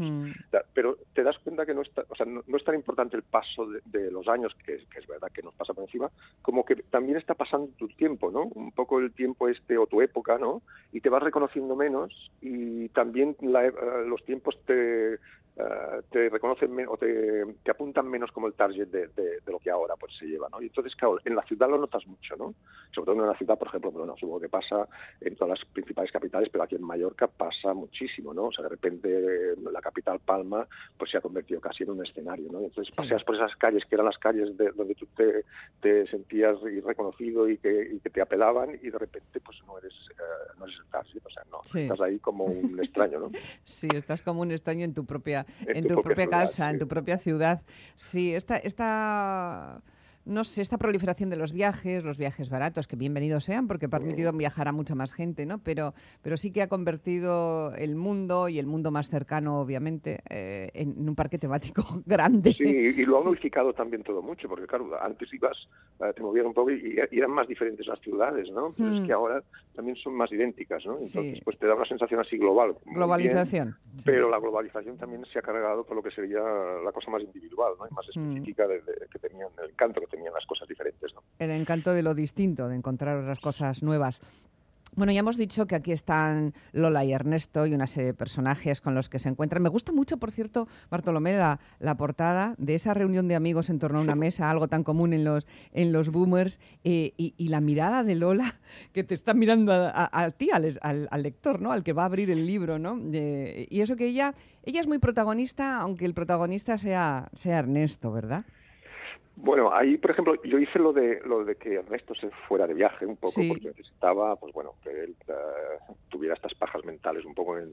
Pero 0.73 0.97
te 1.13 1.23
das 1.23 1.37
cuenta 1.39 1.65
que 1.65 1.73
no, 1.73 1.81
está, 1.81 2.05
o 2.09 2.15
sea, 2.15 2.25
no, 2.25 2.41
es 2.55 2.63
tan 2.63 2.75
importante 2.75 3.17
el 3.17 3.23
paso 3.23 3.67
de, 3.85 4.11
los 4.11 4.27
años, 4.27 4.55
que, 4.65 4.75
es 4.75 5.07
verdad 5.07 5.31
que 5.33 5.41
nos 5.41 5.53
pasa 5.53 5.73
por 5.73 5.83
encima, 5.83 6.09
como 6.41 6.65
que 6.65 6.75
también 6.75 7.17
está 7.17 7.33
pasando 7.33 7.71
tu 7.77 7.87
tiempo, 7.89 8.31
¿no? 8.31 8.43
Un 8.43 8.71
poco 8.71 8.99
el 8.99 9.11
tiempo 9.13 9.47
este 9.47 9.77
o 9.77 9.87
tu 9.87 10.01
época, 10.01 10.37
¿no? 10.37 10.61
Y 10.91 11.01
te 11.01 11.09
vas 11.09 11.23
reconociendo 11.23 11.75
menos 11.75 12.31
y 12.41 12.89
también 12.89 13.35
los 13.41 14.23
tiempos 14.25 14.57
te, 14.65 15.19
te 16.09 16.29
reconocen 16.29 16.71
o 16.87 16.97
te, 16.97 17.45
te, 17.63 17.71
apuntan 17.71 18.09
menos 18.09 18.31
como 18.31 18.47
el 18.47 18.53
target 18.53 18.87
de, 18.87 19.39
lo 19.45 19.59
que 19.59 19.69
ahora 19.69 19.95
pues 19.95 20.15
se 20.17 20.25
lleva, 20.25 20.49
¿no? 20.49 20.61
Y 20.61 20.65
entonces, 20.65 20.95
claro, 20.95 21.19
en 21.23 21.35
la 21.35 21.43
ciudad 21.43 21.69
lo 21.69 21.77
notas 21.77 22.05
mucho, 22.07 22.35
¿no? 22.35 22.55
Sobre 22.91 23.05
todo 23.05 23.21
en 23.21 23.27
la 23.27 23.37
ciudad, 23.37 23.57
por 23.57 23.67
ejemplo, 23.67 23.91
bueno, 23.91 24.15
supongo 24.17 24.39
que 24.39 24.49
pasa 24.49 24.87
en 25.21 25.35
todas 25.35 25.59
las 25.59 25.69
principales 25.69 26.11
capitales, 26.11 26.49
pero 26.51 26.63
aquí 26.63 26.75
en 26.75 26.83
Mallorca 26.83 27.27
pasa 27.27 27.73
muchísimo, 27.73 28.33
¿no? 28.33 28.45
O 28.45 28.51
sea, 28.51 28.63
de 28.63 28.69
repente 28.69 29.55
la 29.71 29.81
capital 29.81 30.19
Palma 30.19 30.67
pues 30.97 31.11
se 31.11 31.17
ha 31.17 31.21
convertido 31.21 31.61
casi 31.61 31.83
en 31.83 31.91
un 31.91 32.05
escenario, 32.05 32.51
¿no? 32.51 32.59
Entonces 32.59 32.93
paseas 32.95 33.23
por 33.23 33.35
esas 33.35 33.55
calles 33.57 33.85
que 33.85 33.95
eran 33.95 34.05
las 34.05 34.17
calles 34.17 34.57
de, 34.57 34.71
donde 34.71 34.95
tú 34.95 35.05
te, 35.15 35.45
te 35.81 36.07
sentías 36.07 36.59
reconocido 36.83 37.49
y 37.49 37.57
que, 37.57 37.93
y 37.93 37.99
que, 37.99 38.09
te 38.09 38.21
apelaban 38.21 38.71
y 38.81 38.89
de 38.89 38.97
repente 38.97 39.39
pues 39.39 39.57
no 39.65 39.77
eres, 39.77 39.93
uh, 39.93 40.59
no 40.59 40.65
eres 40.65 40.79
el 40.79 40.85
taxi, 40.91 41.19
o 41.23 41.29
sea, 41.29 41.43
no, 41.49 41.61
estás 41.61 42.01
ahí 42.01 42.19
como 42.19 42.45
un 42.45 42.79
extraño, 42.83 43.19
¿no? 43.19 43.31
Sí, 43.63 43.87
estás 43.93 44.21
como 44.21 44.41
un 44.41 44.51
extraño 44.51 44.85
en 44.85 44.93
tu 44.93 45.05
propia, 45.05 45.42
en, 45.65 45.87
tu, 45.87 46.01
propia, 46.01 46.27
casa, 46.27 46.69
en 46.69 46.79
tu 46.79 46.87
propia 46.87 47.17
ciudad. 47.17 47.61
Sí, 47.95 48.33
esta, 48.33 48.57
esta 48.57 49.81
no 50.25 50.43
sé, 50.43 50.61
esta 50.61 50.77
proliferación 50.77 51.29
de 51.29 51.35
los 51.35 51.51
viajes, 51.51 52.03
los 52.03 52.17
viajes 52.17 52.49
baratos, 52.49 52.87
que 52.87 52.95
bienvenidos 52.95 53.43
sean, 53.43 53.67
porque 53.67 53.87
ha 53.87 53.89
permitido 53.89 54.31
viajar 54.31 54.67
a 54.67 54.71
mucha 54.71 54.95
más 54.95 55.13
gente, 55.13 55.45
¿no? 55.45 55.59
Pero, 55.59 55.93
pero 56.21 56.37
sí 56.37 56.51
que 56.51 56.61
ha 56.61 56.67
convertido 56.67 57.73
el 57.75 57.95
mundo 57.95 58.47
y 58.47 58.59
el 58.59 58.65
mundo 58.65 58.91
más 58.91 59.09
cercano, 59.09 59.59
obviamente, 59.59 60.19
eh, 60.29 60.69
en 60.73 61.09
un 61.09 61.15
parque 61.15 61.37
temático 61.37 61.83
grande. 62.05 62.53
Sí, 62.53 62.63
y 62.63 63.05
lo 63.05 63.19
ha 63.19 63.23
modificado 63.23 63.73
también 63.73 64.03
todo 64.03 64.21
mucho, 64.21 64.47
porque 64.47 64.65
claro, 64.65 64.89
antes 65.01 65.33
ibas, 65.33 65.57
eh, 65.99 66.13
te 66.15 66.21
movías 66.21 66.45
un 66.45 66.53
poco 66.53 66.71
y, 66.71 66.97
eran 67.11 67.31
más 67.31 67.47
diferentes 67.47 67.85
las 67.85 67.99
ciudades, 67.99 68.49
¿no? 68.51 68.73
Pero 68.77 68.93
es 68.93 69.01
hmm. 69.01 69.05
que 69.05 69.13
ahora 69.13 69.43
también 69.75 69.97
son 69.97 70.15
más 70.15 70.31
idénticas, 70.31 70.85
¿no? 70.85 70.93
Entonces, 70.93 71.41
pues 71.43 71.57
te 71.57 71.67
da 71.67 71.75
una 71.75 71.85
sensación 71.85 72.19
así 72.19 72.37
global. 72.37 72.75
Globalización. 72.85 73.75
Pero 74.05 74.29
la 74.29 74.39
globalización 74.39 74.97
también 74.97 75.25
se 75.25 75.39
ha 75.39 75.41
cargado 75.41 75.83
por 75.83 75.95
lo 75.95 76.03
que 76.03 76.11
sería 76.11 76.41
la 76.83 76.91
cosa 76.91 77.11
más 77.11 77.21
individual, 77.23 77.73
¿no? 77.79 77.87
Y 77.87 77.93
más 77.93 78.05
hmm. 78.15 78.31
específica 78.31 78.67
de, 78.67 78.81
que 79.11 79.19
tenían 79.19 79.49
el 79.61 79.71
encanto 79.71 79.99
que 80.01 80.12
tenían 80.13 80.33
las 80.33 80.45
cosas 80.45 80.67
diferentes. 80.67 81.13
¿no? 81.13 81.23
El 81.39 81.51
encanto 81.51 81.93
de 81.93 82.03
lo 82.03 82.13
distinto, 82.13 82.67
de 82.67 82.75
encontrar 82.75 83.17
otras 83.17 83.39
cosas 83.39 83.83
nuevas. 83.83 84.21
Bueno, 84.95 85.11
ya 85.11 85.21
hemos 85.21 85.37
dicho 85.37 85.65
que 85.65 85.73
aquí 85.73 85.91
están 85.91 86.53
Lola 86.71 87.03
y 87.03 87.13
Ernesto 87.13 87.65
y 87.65 87.73
una 87.73 87.87
serie 87.87 88.07
de 88.07 88.13
personajes 88.13 88.79
con 88.79 88.93
los 88.93 89.09
que 89.09 89.17
se 89.17 89.27
encuentran. 89.27 89.63
Me 89.63 89.69
gusta 89.69 89.91
mucho, 89.91 90.17
por 90.17 90.31
cierto, 90.31 90.67
Bartolomé, 90.91 91.35
la, 91.35 91.97
portada 91.97 92.53
de 92.59 92.75
esa 92.75 92.93
reunión 92.93 93.27
de 93.27 93.33
amigos 93.33 93.71
en 93.71 93.79
torno 93.79 93.97
a 93.97 94.01
una 94.03 94.13
mesa, 94.27 94.51
algo 94.51 94.67
tan 94.67 94.83
común 94.83 95.13
en 95.13 95.23
los, 95.23 95.47
en 95.71 95.93
los 95.93 96.09
boomers, 96.09 96.59
eh, 96.83 97.13
y, 97.17 97.47
la 97.47 97.59
mirada 97.59 98.03
de 98.03 98.13
Lola 98.13 98.53
que 98.93 99.03
te 99.03 99.15
está 99.15 99.33
mirando 99.33 99.73
a, 99.73 100.31
ti, 100.37 100.51
al, 100.51 100.77
al, 100.81 101.23
lector, 101.23 101.59
¿no? 101.59 101.71
Al 101.71 101.83
que 101.83 101.93
va 101.93 102.03
a 102.03 102.05
abrir 102.05 102.29
el 102.29 102.45
libro, 102.45 102.77
¿no? 102.77 102.99
y 103.11 103.81
eso 103.81 103.95
que 103.95 104.05
ella, 104.05 104.35
ella 104.63 104.79
es 104.79 104.87
muy 104.87 104.99
protagonista, 104.99 105.79
aunque 105.79 106.05
el 106.05 106.13
protagonista 106.13 106.77
sea, 106.77 107.29
sea 107.33 107.59
Ernesto, 107.59 108.11
¿verdad? 108.11 108.45
Bueno, 109.35 109.73
ahí, 109.73 109.97
por 109.97 110.11
ejemplo, 110.11 110.41
yo 110.43 110.59
hice 110.59 110.77
lo 110.77 110.93
de 110.93 111.19
lo 111.25 111.43
de 111.43 111.55
que 111.55 111.75
Ernesto 111.75 112.13
se 112.13 112.29
fuera 112.47 112.67
de 112.67 112.75
viaje 112.75 113.05
un 113.05 113.17
poco 113.17 113.41
porque 113.47 113.69
necesitaba, 113.69 114.35
pues 114.35 114.53
bueno, 114.53 114.75
que 114.83 114.89
él 114.91 115.15
eh, 115.27 115.93
tuviera 116.09 116.35
estas 116.35 116.53
pajas 116.53 116.85
mentales 116.85 117.25
un 117.25 117.33
poco 117.33 117.57
en, 117.57 117.71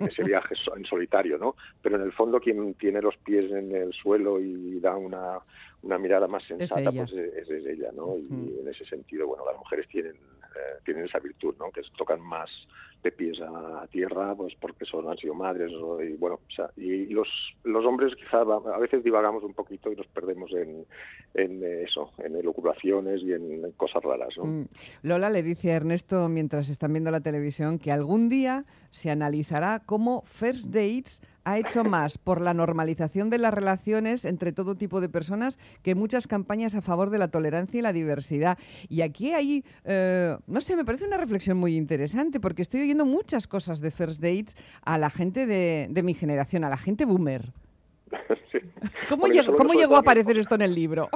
ese 0.00 0.22
viaje 0.24 0.54
en 0.76 0.84
solitario, 0.84 1.38
¿no? 1.38 1.56
Pero 1.82 1.96
en 1.96 2.02
el 2.02 2.12
fondo 2.12 2.40
quien 2.40 2.74
tiene 2.74 3.02
los 3.02 3.16
pies 3.16 3.50
en 3.50 3.74
el 3.74 3.92
suelo 3.92 4.40
y 4.40 4.78
da 4.78 4.96
una, 4.96 5.40
una 5.82 5.98
mirada 5.98 6.28
más 6.28 6.44
sensata, 6.44 6.92
pues 6.92 7.12
es, 7.12 7.50
ella, 7.50 7.90
¿no? 7.92 8.16
Y 8.16 8.60
en 8.60 8.68
ese 8.68 8.84
sentido, 8.84 9.26
bueno, 9.26 9.44
las 9.44 9.58
mujeres 9.58 9.88
tienen 9.88 10.14
eh, 10.54 10.80
tienen 10.84 11.06
esa 11.06 11.18
virtud, 11.18 11.54
¿no? 11.58 11.70
Que 11.70 11.82
tocan 11.96 12.20
más 12.20 12.50
de 13.02 13.12
pies 13.12 13.40
a 13.40 13.86
tierra, 13.88 14.34
pues 14.34 14.54
porque 14.60 14.84
son 14.84 15.08
han 15.08 15.18
sido 15.18 15.34
madres 15.34 15.72
y 15.72 16.12
bueno, 16.12 16.36
o 16.36 16.50
sea, 16.54 16.70
y 16.76 17.06
los 17.06 17.28
los 17.64 17.84
hombres 17.84 18.14
quizá 18.14 18.42
a 18.42 18.78
veces 18.78 19.02
divagamos 19.02 19.42
un 19.42 19.54
poquito 19.54 19.90
y 19.92 19.96
nos 19.96 20.06
perdemos 20.08 20.52
en, 20.52 20.86
en 21.34 21.64
eso, 21.84 22.12
en 22.18 22.36
elucubraciones 22.36 23.22
y 23.22 23.32
en 23.32 23.72
cosas 23.72 24.02
raras, 24.02 24.34
¿no? 24.36 24.44
Mm. 24.44 24.68
Lola 25.02 25.30
le 25.30 25.42
dice 25.42 25.72
a 25.72 25.76
Ernesto 25.76 26.28
mientras 26.28 26.68
están 26.68 26.92
viendo 26.92 27.10
la 27.10 27.20
televisión 27.20 27.78
que 27.78 27.90
algún 27.90 28.28
día 28.28 28.64
se 28.90 29.10
analizará 29.10 29.82
cómo 29.84 30.22
first 30.26 30.66
dates 30.66 31.20
ha 31.44 31.58
hecho 31.58 31.84
más 31.84 32.18
por 32.18 32.40
la 32.40 32.54
normalización 32.54 33.30
de 33.30 33.38
las 33.38 33.52
relaciones 33.54 34.24
entre 34.24 34.52
todo 34.52 34.76
tipo 34.76 35.00
de 35.00 35.08
personas 35.08 35.58
que 35.82 35.94
muchas 35.94 36.26
campañas 36.26 36.74
a 36.74 36.82
favor 36.82 37.10
de 37.10 37.18
la 37.18 37.28
tolerancia 37.28 37.78
y 37.78 37.82
la 37.82 37.92
diversidad. 37.92 38.58
Y 38.88 39.02
aquí 39.02 39.32
hay, 39.32 39.64
eh, 39.84 40.36
no 40.46 40.60
sé, 40.60 40.76
me 40.76 40.84
parece 40.84 41.06
una 41.06 41.16
reflexión 41.16 41.56
muy 41.56 41.76
interesante 41.76 42.40
porque 42.40 42.62
estoy 42.62 42.80
oyendo 42.92 43.06
muchas 43.06 43.46
cosas 43.46 43.80
de 43.80 43.90
First 43.90 44.22
Dates 44.22 44.56
a 44.84 44.98
la 44.98 45.08
gente 45.08 45.46
de, 45.46 45.86
de 45.90 46.02
mi 46.02 46.12
generación, 46.12 46.64
a 46.64 46.68
la 46.68 46.76
gente 46.76 47.06
boomer. 47.06 47.52
¿Cómo, 49.08 49.26
llegó, 49.26 49.96
a 49.96 50.00
aparecer 50.00 50.36
esto 50.36 50.54
en 50.56 50.62
el 50.62 50.74
libro? 50.74 51.08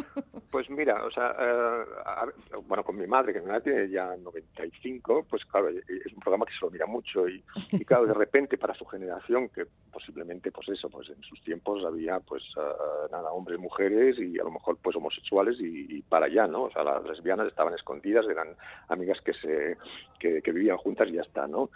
Pues 0.57 0.71
mira, 0.71 1.05
o 1.05 1.11
sea, 1.11 1.37
eh, 1.39 1.85
bueno, 2.67 2.83
con 2.83 2.97
mi 2.97 3.07
madre, 3.07 3.35
que 3.35 3.41
mi 3.41 3.49
madre 3.49 3.61
tiene 3.61 3.91
ya 3.91 4.17
95, 4.17 5.27
pues 5.29 5.45
claro, 5.45 5.69
es 5.69 6.13
un 6.15 6.21
programa 6.21 6.47
que 6.47 6.55
se 6.55 6.65
lo 6.65 6.71
mira 6.71 6.87
mucho 6.87 7.29
y, 7.29 7.45
claro, 7.85 8.07
de 8.07 8.15
repente 8.15 8.57
para 8.57 8.73
su 8.73 8.87
generación, 8.87 9.51
que 9.51 9.67
posiblemente, 9.93 10.51
pues 10.51 10.71
eso, 10.71 10.89
pues 10.89 11.11
en 11.11 11.21
sus 11.25 11.43
tiempos 11.45 11.85
había, 11.85 12.21
pues 12.21 12.43
eh, 12.57 13.09
nada, 13.13 13.33
hombres, 13.33 13.59
mujeres 13.59 14.19
y 14.19 14.39
a 14.39 14.45
lo 14.45 14.51
mejor 14.51 14.79
pues 14.83 14.97
homosexuales 14.97 15.59
y, 15.61 16.01
para 16.09 16.25
allá, 16.25 16.47
¿no? 16.47 16.63
O 16.63 16.71
sea, 16.71 16.85
las 16.85 17.05
lesbianas 17.05 17.49
estaban 17.49 17.75
escondidas, 17.75 18.25
eran 18.27 18.57
amigas 18.89 19.21
que 19.21 19.35
se 19.35 19.77
que, 20.19 20.41
que 20.41 20.53
vivían 20.53 20.79
juntas 20.79 21.07
y 21.11 21.17
ya 21.17 21.21
está, 21.21 21.47
¿no? 21.47 21.69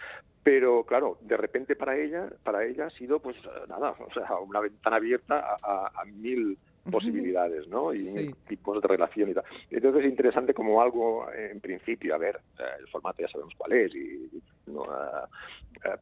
pero 0.43 0.85
claro, 0.85 1.19
de 1.21 1.37
repente 1.37 1.77
para 1.77 1.97
ella, 1.97 2.29
para 2.43 2.65
ella 2.65 2.87
ha 2.87 2.91
sido 2.91 3.21
pues 3.21 3.37
nada, 3.69 3.91
o 3.99 4.13
sea, 4.13 4.39
una 4.39 4.61
ventana 4.61 4.97
abierta 4.97 5.57
a, 5.63 6.05
mil 6.07 6.59
posibilidades, 6.91 7.67
¿no? 7.69 7.93
Y 7.93 8.35
tipos 8.49 8.81
de 8.81 8.89
relación 8.89 9.31
y 9.31 9.35
tal. 9.35 9.45
Entonces 9.71 10.05
es 10.05 10.11
interesante 10.11 10.55
como 10.55 10.81
algo, 10.81 11.27
en 11.33 11.61
principio, 11.61 12.15
a 12.15 12.19
ver, 12.19 12.41
el 12.79 12.87
formato 12.89 13.23
ya 13.23 13.29
sabemos 13.29 13.55
cuál 13.57 13.73
es, 13.73 13.95
y, 13.95 14.31
no, 14.67 14.85
ah, 14.85 15.29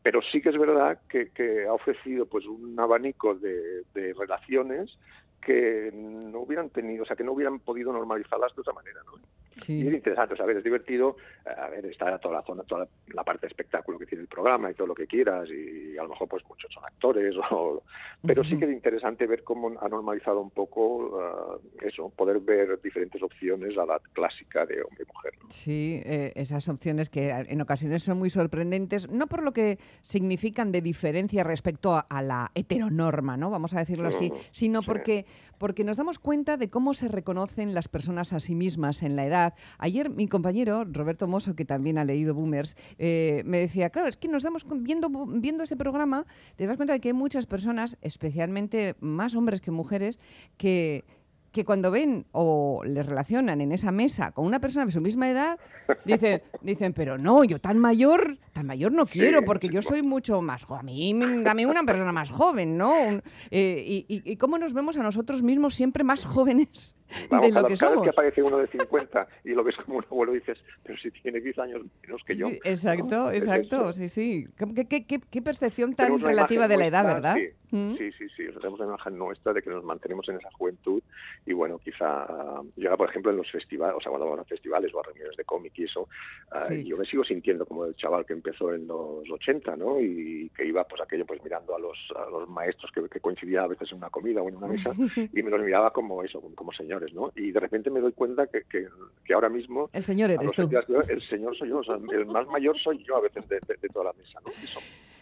pero 0.03 0.21
sí 0.23 0.41
que 0.41 0.51
es 0.51 0.59
verdad 0.59 1.01
que, 1.09 1.31
que, 1.31 1.67
ha 1.67 1.73
ofrecido 1.73 2.27
pues 2.27 2.47
un 2.47 2.79
abanico 2.79 3.35
de, 3.35 3.83
de 3.95 4.13
relaciones 4.15 4.99
que 5.41 5.91
no 5.93 6.41
hubieran 6.41 6.71
tenido, 6.71 7.05
o 7.05 7.07
sea, 7.07 7.17
que 7.17 7.25
no 7.25 7.33
hubieran 7.33 7.61
podido 7.61 7.93
normalizarlas 7.93 8.55
de 8.55 8.61
otra 8.61 8.73
manera, 8.73 9.01
¿no? 9.07 9.13
Y 9.67 9.87
es 9.87 9.95
interesante, 9.95 10.35
o 10.35 10.37
sea, 10.37 10.45
a 10.45 10.49
ver, 10.49 10.59
es 10.59 10.65
divertido, 10.65 11.17
a 11.45 11.69
ver, 11.69 11.85
está 11.87 12.19
toda 12.19 12.37
la 12.37 12.43
zona, 12.43 12.63
toda 12.65 12.87
la 13.09 13.25
parte 13.25 13.43
de 13.43 13.49
espectáculo 13.49 13.99
que 13.99 14.07
tiene 14.07 14.23
el 14.23 14.29
programa 14.29 14.71
y 14.71 14.75
todo 14.75 14.87
lo 14.87 14.95
que 14.95 15.07
quieras, 15.07 15.49
y 15.51 15.97
a 15.97 16.03
lo 16.03 16.11
mejor 16.11 16.29
pues 16.29 16.45
muchos 16.49 16.73
son 16.73 16.85
actores, 16.85 17.35
o, 17.51 17.83
pero 18.25 18.45
sí 18.45 18.59
que 18.59 18.67
es 18.67 18.73
interesante 18.73 19.27
ver 19.27 19.43
cómo 19.43 19.79
ha 19.81 19.89
normalizado 19.89 20.41
un 20.41 20.51
poco 20.51 21.21
ah, 21.21 21.59
eso, 21.83 22.11
poder 22.11 22.41
ver 22.41 22.81
diferentes 22.83 23.23
opciones 23.23 23.77
a 23.79 23.87
la 23.87 24.01
clásica 24.13 24.67
de 24.67 24.83
hombre 24.83 25.05
y 25.05 25.13
mujer. 25.13 25.33
Sí, 25.51 26.01
eh, 26.05 26.33
esas 26.37 26.69
opciones 26.69 27.11
que 27.11 27.31
en 27.31 27.61
ocasiones 27.61 28.03
son 28.03 28.19
muy 28.19 28.31
sorprendentes, 28.31 29.11
no 29.11 29.27
por 29.27 29.43
lo 29.43 29.53
que 29.53 29.79
significan 30.03 30.73
de 30.73 30.81
diferencia 30.81 31.45
respecto 31.45 31.95
a, 32.09 32.23
la 32.23 32.51
heteronorma, 32.55 33.37
¿no? 33.37 33.49
Vamos 33.49 33.75
a 33.75 33.79
decirlo 33.79 34.09
así, 34.09 34.33
sino 34.51 34.83
porque, 34.83 35.25
porque 35.57 35.85
nos 35.85 35.97
damos 35.97 36.19
cuenta 36.19 36.57
de 36.57 36.69
cómo 36.69 36.95
se 36.95 37.09
reconocen 37.09 37.75
las 37.75 37.89
personas 37.89 38.33
a 38.33 38.41
sí 38.41 38.55
mismas 38.55 39.03
en 39.03 39.17
la 39.17 39.25
edad 39.25 39.48
Ayer 39.79 40.11
mi 40.11 40.29
compañero, 40.29 40.85
Roberto 40.85 41.29
Mosso, 41.29 41.55
que 41.55 41.65
también 41.65 41.99
ha 41.99 42.05
leído 42.05 42.35
Boomers, 42.35 42.77
eh, 42.99 43.43
me 43.47 43.59
decía, 43.59 43.91
claro, 43.91 44.09
es 44.09 44.17
que 44.17 44.29
nos 44.29 44.43
damos, 44.43 44.67
viendo, 44.81 45.09
viendo 45.27 45.65
ese 45.65 45.77
programa, 45.77 46.27
te 46.57 46.67
das 46.67 46.77
cuenta 46.77 46.93
de 46.93 47.01
que 47.01 47.09
hay 47.09 47.15
muchas 47.15 47.47
personas, 47.47 47.97
especialmente 48.03 48.97
más 49.01 49.35
hombres 49.35 49.61
que 49.61 49.71
mujeres, 49.71 50.21
que 50.57 51.05
que 51.53 51.65
cuando 51.65 51.91
ven 51.91 52.27
o 52.33 52.83
les 52.85 53.07
relacionan 53.07 53.61
en 53.61 53.73
esa 53.73 53.91
mesa 53.91 54.33
con 54.33 54.45
una 54.45 54.61
persona 54.61 54.87
de 54.87 54.93
su 54.93 55.01
misma 55.01 55.31
edad, 55.31 55.59
dicen, 56.05 56.43
dicen 56.61 56.93
pero 56.93 57.17
no, 57.19 57.45
yo 57.45 57.59
tan 57.59 57.79
mayor, 57.79 58.39
tan 58.53 58.67
mayor 58.67 58.93
no 58.93 59.07
quiero, 59.07 59.43
porque 59.45 59.69
yo 59.69 59.83
soy 59.83 60.03
mucho 60.03 60.43
más 60.43 60.65
joven. 60.65 60.81
A 60.81 60.85
mí 60.85 61.15
dame 61.43 61.67
una 61.67 61.83
persona 61.85 62.13
más 62.13 62.31
joven, 62.31 62.77
¿no? 62.77 62.93
Eh, 63.51 64.05
y, 64.09 64.37
cómo 64.37 64.59
nos 64.59 64.75
vemos 64.75 64.97
a 64.99 65.03
nosotros 65.03 65.43
mismos 65.43 65.75
siempre 65.75 66.05
más 66.05 66.25
jóvenes 66.25 66.97
de 67.31 67.51
lo 67.51 67.67
que 67.67 67.77
cada 67.77 67.93
somos. 67.93 67.95
Vez 67.95 68.03
que 68.03 68.11
aparece 68.11 68.43
uno 68.43 68.59
de 68.59 68.67
50 68.67 69.29
y 69.45 69.51
lo 69.51 69.65
ves 69.65 69.77
como 69.77 69.99
un 69.99 70.05
abuelo, 70.05 70.33
dices, 70.33 70.59
pero 70.83 70.99
si 70.99 71.11
tiene 71.11 71.41
10 71.41 71.59
años 71.59 71.83
menos 72.03 72.23
que 72.25 72.37
yo. 72.37 72.49
exacto, 72.65 73.33
exacto, 73.33 73.93
sí, 73.93 74.09
sí. 74.09 74.47
¿Qué, 74.89 75.43
percepción 75.43 75.95
tan 75.95 76.21
relativa 76.21 76.69
de 76.69 76.77
la 76.77 76.87
edad, 76.87 77.05
verdad? 77.05 77.37
¿Mm? 77.71 77.97
Sí, 77.97 78.13
sí, 78.13 78.27
sí, 78.35 78.45
tenemos 78.59 78.81
una 78.81 78.89
imagen 78.89 79.19
nuestra 79.19 79.53
de 79.53 79.63
que 79.63 79.71
nos 79.71 79.85
mantenemos 79.85 80.29
en 80.29 80.37
esa 80.37 80.51
juventud 80.53 81.03
y 81.47 81.53
bueno, 81.53 81.79
quizá 81.79 82.27
yo 82.77 82.97
por 82.97 83.09
ejemplo 83.09 83.31
en 83.31 83.39
los 83.39 83.51
festivales, 83.51 83.97
o 83.97 84.01
sea, 84.01 84.11
cuando 84.11 84.27
vamos 84.27 84.41
a 84.41 84.45
festivales 84.45 84.93
o 84.95 85.01
a 85.01 85.03
reuniones 85.03 85.37
de 85.37 85.45
cómic 85.45 85.73
y 85.77 85.85
eso, 85.85 86.09
ah, 86.51 86.73
yo 86.73 86.97
me 86.97 87.05
sigo 87.05 87.25
sintiendo 87.25 87.67
como 87.67 87.85
el 87.85 87.95
chaval 87.97 88.27
que 88.27 88.33
empezó 88.33 88.73
en 88.73 88.87
los 88.87 89.29
80, 89.31 89.77
¿no? 89.77 90.01
Y 90.01 90.51
que 90.57 90.67
iba 90.67 90.85
pues 90.85 91.03
aquello 91.03 91.27
pues 91.27 91.43
mirando 91.43 91.75
a 91.75 91.79
los, 91.79 91.97
a 92.17 92.31
los 92.31 92.49
maestros 92.49 92.91
que, 92.93 93.09
que 93.09 93.21
coincidía 93.21 93.63
a 93.63 93.67
veces 93.67 93.91
en 93.93 93.99
una 93.99 94.11
comida 94.11 94.43
o 94.43 94.49
en 94.49 94.57
una 94.57 94.69
mesa 94.69 94.93
y 95.33 95.43
me 95.43 95.51
los 95.51 95.61
miraba 95.61 95.93
como 95.93 96.23
eso, 96.23 96.41
como 96.55 96.73
señores, 96.73 97.13
¿no? 97.13 97.33
Y 97.37 97.51
de 97.51 97.61
repente 97.61 97.91
me 97.91 98.01
doy 98.01 98.13
cuenta 98.13 98.47
que, 98.47 98.65
que, 98.69 99.35
ahora 99.35 99.49
mismo... 99.49 99.91
El 99.93 100.05
señor 100.05 100.31
eres 100.31 100.53
tú. 100.53 100.69
el 101.09 101.23
señor 101.23 101.57
soy 101.57 101.69
yo, 101.69 101.79
o 101.79 101.85
sea, 101.85 101.97
el 102.13 102.27
más 102.27 102.47
mayor 102.49 102.79
soy 102.79 103.03
yo 103.05 103.17
a 103.17 103.21
veces 103.21 103.49
de, 103.49 103.61
toda 103.93 104.07
la 104.07 104.13
mesa, 104.13 104.41
¿no? 104.45 104.53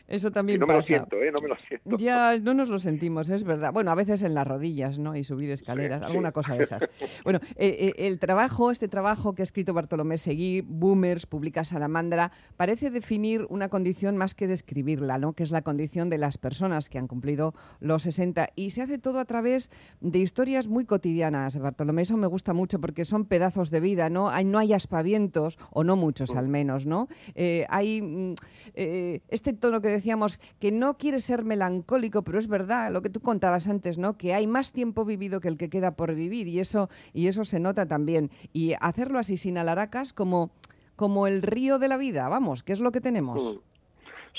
Eso 0.08 0.30
también 0.30 0.60
no 0.60 0.66
me 0.66 0.74
lo 0.74 0.82
siento, 0.82 1.16
¿eh? 1.16 1.32
No 1.32 1.40
me 1.40 1.48
lo 1.48 1.56
siento. 1.56 1.96
Ya, 1.96 2.38
no 2.38 2.54
nos 2.54 2.68
lo 2.68 2.78
sentimos, 2.78 3.28
es 3.28 3.42
verdad. 3.42 3.72
Bueno, 3.72 3.90
a 3.90 3.94
veces 3.96 4.22
en 4.22 4.34
las 4.34 4.46
rodillas, 4.46 4.98
¿no? 4.98 5.16
Y 5.16 5.24
subir 5.24 5.50
escaleras, 5.50 6.02
alguna 6.02 6.32
cosa 6.32 6.54
de 6.54 6.62
esas. 6.62 6.88
Bueno, 7.24 7.40
eh, 7.56 7.94
eh, 7.96 8.06
el 8.06 8.18
trabajo, 8.18 8.70
este 8.70 8.88
trabajo 8.88 9.34
que 9.34 9.42
ha 9.42 9.44
escrito 9.44 9.74
Bartolomé 9.74 10.18
Seguí, 10.18 10.60
Boomers, 10.60 11.26
publica 11.26 11.64
Salamandra, 11.64 12.30
parece 12.56 12.90
definir 12.90 13.46
una 13.48 13.68
condición 13.68 14.16
más 14.16 14.34
que 14.34 14.46
describirla, 14.46 15.18
¿no? 15.18 15.32
Que 15.32 15.42
es 15.42 15.50
la 15.50 15.62
condición 15.62 16.08
de 16.08 16.18
las 16.18 16.38
personas 16.38 16.88
que 16.88 16.98
han 16.98 17.08
cumplido 17.08 17.54
los 17.80 18.04
60. 18.04 18.50
Y 18.54 18.70
se 18.70 18.82
hace 18.82 18.98
todo 18.98 19.18
a 19.18 19.24
través 19.24 19.70
de 20.00 20.18
historias 20.20 20.68
muy 20.68 20.84
cotidianas, 20.84 21.58
Bartolomé. 21.58 22.02
Eso 22.02 22.16
me 22.16 22.26
gusta 22.28 22.52
mucho 22.52 22.80
porque 22.80 23.04
son 23.04 23.24
pedazos 23.24 23.70
de 23.70 23.80
vida, 23.80 24.08
¿no? 24.08 24.28
Hay, 24.28 24.44
no 24.44 24.58
hay 24.58 24.72
aspavientos, 24.72 25.58
o 25.70 25.82
no 25.82 25.96
muchos 25.96 26.34
mm. 26.34 26.38
al 26.38 26.48
menos, 26.48 26.86
¿no? 26.86 27.08
Eh, 27.34 27.66
hay 27.68 28.02
mm, 28.02 28.34
este 28.74 29.52
tono 29.52 29.80
que 29.80 29.95
decíamos 29.96 30.38
que 30.60 30.72
no 30.72 30.96
quiere 30.96 31.20
ser 31.20 31.44
melancólico, 31.44 32.22
pero 32.22 32.38
es 32.38 32.48
verdad 32.48 32.92
lo 32.92 33.02
que 33.02 33.10
tú 33.10 33.20
contabas 33.20 33.68
antes, 33.68 33.98
¿no? 33.98 34.16
Que 34.16 34.34
hay 34.34 34.46
más 34.46 34.72
tiempo 34.72 35.04
vivido 35.04 35.40
que 35.40 35.48
el 35.48 35.58
que 35.58 35.70
queda 35.70 35.96
por 35.96 36.14
vivir 36.14 36.48
y 36.48 36.60
eso 36.60 36.88
y 37.12 37.28
eso 37.28 37.44
se 37.44 37.60
nota 37.60 37.86
también 37.86 38.30
y 38.52 38.74
hacerlo 38.80 39.18
así 39.18 39.36
sin 39.36 39.58
alaracas 39.58 40.12
como 40.12 40.50
como 40.96 41.26
el 41.26 41.42
río 41.42 41.78
de 41.78 41.88
la 41.88 41.98
vida, 41.98 42.28
vamos, 42.28 42.62
¿qué 42.62 42.72
es 42.72 42.80
lo 42.80 42.90
que 42.90 43.02
tenemos? 43.02 43.56
Mm. 43.56 43.76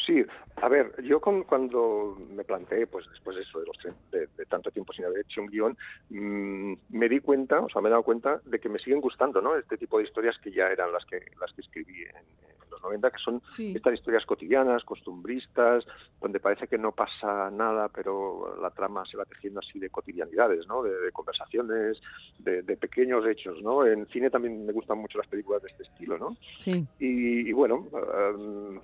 Sí, 0.05 0.23
a 0.57 0.69
ver, 0.69 0.93
yo 1.03 1.19
cuando 1.19 2.17
me 2.29 2.43
planteé, 2.43 2.87
pues 2.87 3.09
después 3.09 3.35
de 3.35 3.43
eso, 3.43 3.59
de, 3.59 3.65
los, 3.65 3.77
de, 4.11 4.45
tanto 4.45 4.71
tiempo 4.71 4.93
sin 4.93 5.05
haber 5.05 5.21
hecho 5.21 5.41
un 5.41 5.47
guion, 5.47 5.77
mm, 6.09 6.73
me 6.89 7.09
di 7.09 7.19
cuenta, 7.19 7.59
o 7.59 7.69
sea, 7.69 7.81
me 7.81 7.89
he 7.89 7.91
dado 7.91 8.03
cuenta 8.03 8.39
de 8.45 8.59
que 8.59 8.69
me 8.69 8.79
siguen 8.79 9.01
gustando, 9.01 9.41
¿no? 9.41 9.55
Este 9.55 9.77
tipo 9.77 9.97
de 9.97 10.05
historias 10.05 10.37
que 10.37 10.51
ya 10.51 10.67
eran 10.67 10.91
las 10.91 11.05
que 11.05 11.25
las 11.39 11.51
que 11.53 11.61
escribí 11.61 12.03
en, 12.03 12.56
los 12.77 12.83
90, 12.83 13.11
que 13.11 13.17
son 13.19 13.41
estas 13.57 13.93
historias 13.93 14.25
cotidianas, 14.25 14.83
costumbristas, 14.83 15.85
donde 16.21 16.39
parece 16.39 16.67
que 16.67 16.77
no 16.77 16.91
pasa 16.91 17.49
nada, 17.51 17.89
pero 17.89 18.57
la 18.61 18.71
trama 18.71 19.05
se 19.05 19.17
va 19.17 19.25
tejiendo 19.25 19.59
así 19.59 19.79
de 19.79 19.89
cotidianidades, 19.89 20.67
¿no? 20.67 20.83
De, 20.83 21.11
conversaciones, 21.11 22.01
de, 22.39 22.77
pequeños 22.77 23.25
hechos, 23.25 23.61
¿no? 23.61 23.85
En 23.85 24.05
cine 24.07 24.29
también 24.29 24.65
me 24.65 24.73
gustan 24.73 24.99
mucho 24.99 25.17
las 25.17 25.27
películas 25.27 25.61
de 25.63 25.69
este 25.69 25.83
estilo, 25.83 26.17
¿no? 26.17 26.37
Sí. 26.63 26.85
Y, 26.99 27.51
bueno, 27.53 27.87
em, 27.93 28.79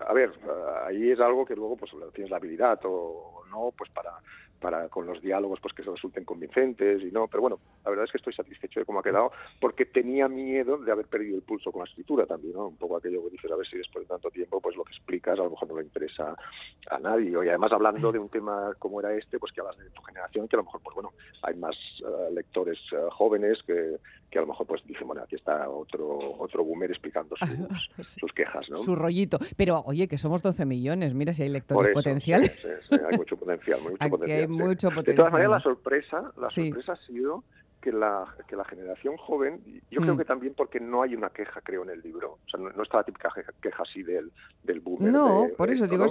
a 0.00 0.12
ver, 0.12 0.32
ahí 0.86 1.10
es 1.10 1.20
algo 1.20 1.44
que 1.44 1.56
luego 1.56 1.76
pues 1.76 1.92
tienes 2.14 2.30
la 2.30 2.36
habilidad 2.38 2.80
o 2.84 3.44
no, 3.50 3.72
pues 3.76 3.90
para 3.90 4.12
para 4.60 4.88
con 4.88 5.06
los 5.06 5.20
diálogos 5.20 5.60
pues 5.60 5.74
que 5.74 5.82
se 5.82 5.90
resulten 5.90 6.24
convincentes 6.24 7.02
y 7.02 7.10
no, 7.10 7.28
pero 7.28 7.42
bueno, 7.42 7.60
la 7.84 7.90
verdad 7.90 8.04
es 8.04 8.12
que 8.12 8.18
estoy 8.18 8.32
satisfecho 8.32 8.80
de 8.80 8.86
cómo 8.86 9.00
ha 9.00 9.02
quedado 9.02 9.32
porque 9.60 9.86
tenía 9.86 10.28
miedo 10.28 10.78
de 10.78 10.90
haber 10.92 11.06
perdido 11.06 11.36
el 11.36 11.42
pulso 11.42 11.70
con 11.72 11.80
la 11.80 11.88
escritura 11.88 12.26
también, 12.26 12.54
¿no? 12.54 12.68
Un 12.68 12.76
poco 12.76 12.96
aquello 12.96 13.22
que 13.24 13.30
dices, 13.30 13.50
a 13.50 13.56
ver 13.56 13.66
si 13.66 13.78
después 13.78 14.04
de 14.04 14.08
tanto 14.08 14.30
tiempo 14.30 14.60
pues 14.60 14.76
lo 14.76 14.84
que 14.84 14.92
explicas 14.92 15.38
a 15.38 15.42
lo 15.44 15.50
mejor 15.50 15.68
no 15.68 15.76
le 15.76 15.84
interesa 15.84 16.36
a 16.90 16.98
nadie. 16.98 17.30
Y 17.30 17.48
además 17.48 17.72
hablando 17.72 18.12
de 18.12 18.18
un 18.18 18.28
tema 18.28 18.74
como 18.78 19.00
era 19.00 19.14
este, 19.14 19.38
pues 19.38 19.52
que 19.52 19.60
hablas 19.60 19.78
de 19.78 19.90
tu 19.90 20.02
generación, 20.02 20.48
que 20.48 20.56
a 20.56 20.58
lo 20.58 20.64
mejor 20.64 20.80
pues 20.82 20.94
bueno, 20.94 21.12
hay 21.42 21.54
más 21.54 21.76
eh, 22.00 22.32
lectores 22.32 22.78
eh, 22.92 22.96
jóvenes 23.10 23.62
que, 23.62 23.98
que 24.30 24.38
a 24.38 24.42
lo 24.42 24.48
mejor 24.48 24.66
pues 24.66 24.82
dicen, 24.86 25.06
bueno, 25.06 25.22
aquí 25.22 25.36
está 25.36 25.68
otro 25.68 26.18
otro 26.38 26.64
boomer 26.64 26.90
explicando 26.90 27.34
sus, 28.00 28.32
quejas, 28.32 28.68
¿no? 28.70 28.78
Su 28.78 28.94
rollito. 28.94 29.38
Pero 29.56 29.82
oye, 29.86 30.08
que 30.08 30.18
somos 30.18 30.42
12 30.42 30.66
millones, 30.66 31.14
mira 31.14 31.34
si 31.34 31.44
hay 31.44 31.48
lectores 31.48 31.92
potenciales. 31.94 32.60
Sí, 32.88 32.96
hay 33.10 33.16
mucho 33.16 33.36
potencial, 33.36 33.80
mucho 33.80 33.96
potencial. 34.10 34.48
Mucho 34.48 34.90
De 34.90 35.14
todas 35.14 35.32
maneras, 35.32 35.52
la 35.52 35.60
sorpresa, 35.60 36.32
la 36.36 36.48
sorpresa 36.48 36.92
ha 36.92 37.06
sido 37.06 37.44
que 37.80 37.92
la, 37.92 38.24
que 38.46 38.56
la 38.56 38.64
generación 38.64 39.16
joven, 39.16 39.60
yo 39.90 40.00
creo 40.00 40.14
mm. 40.14 40.18
que 40.18 40.24
también 40.24 40.54
porque 40.54 40.80
no 40.80 41.02
hay 41.02 41.14
una 41.14 41.30
queja, 41.30 41.60
creo, 41.60 41.84
en 41.84 41.90
el 41.90 42.00
libro. 42.00 42.38
O 42.46 42.50
sea, 42.50 42.60
no, 42.60 42.82
está 42.82 42.98
la 42.98 43.04
típica 43.04 43.32
queja, 43.60 43.82
así 43.82 44.02
del, 44.02 44.32
del 44.64 44.80
boomer. 44.80 45.12
No, 45.12 45.46
por 45.56 45.70
eso 45.70 45.86
digo. 45.86 46.06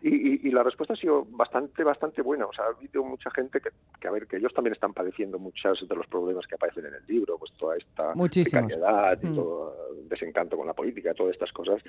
Y, 0.00 0.48
y, 0.48 0.50
la 0.50 0.62
respuesta 0.62 0.94
ha 0.94 0.96
sido 0.96 1.26
bastante, 1.30 1.84
bastante 1.84 2.22
buena. 2.22 2.46
O 2.46 2.52
sea, 2.52 2.64
ha 2.64 2.68
habido 2.68 3.04
mucha 3.04 3.30
gente 3.30 3.60
que, 3.60 3.70
que, 4.00 4.08
a 4.08 4.10
ver, 4.10 4.26
que 4.26 4.38
ellos 4.38 4.54
también 4.54 4.72
están 4.72 4.94
padeciendo 4.94 5.38
muchos 5.38 5.86
de 5.86 5.94
los 5.94 6.06
problemas 6.06 6.46
que 6.46 6.54
aparecen 6.54 6.86
en 6.86 6.94
el 6.94 7.02
libro, 7.06 7.38
pues 7.38 7.52
toda 7.52 7.76
esta 7.76 8.14
precariedad 8.14 9.18
y 9.22 9.26
mm. 9.26 9.34
todo 9.34 9.76
desencanto 10.08 10.56
con 10.56 10.66
la 10.66 10.74
política, 10.74 11.14
todas 11.14 11.32
estas 11.32 11.52
cosas, 11.52 11.82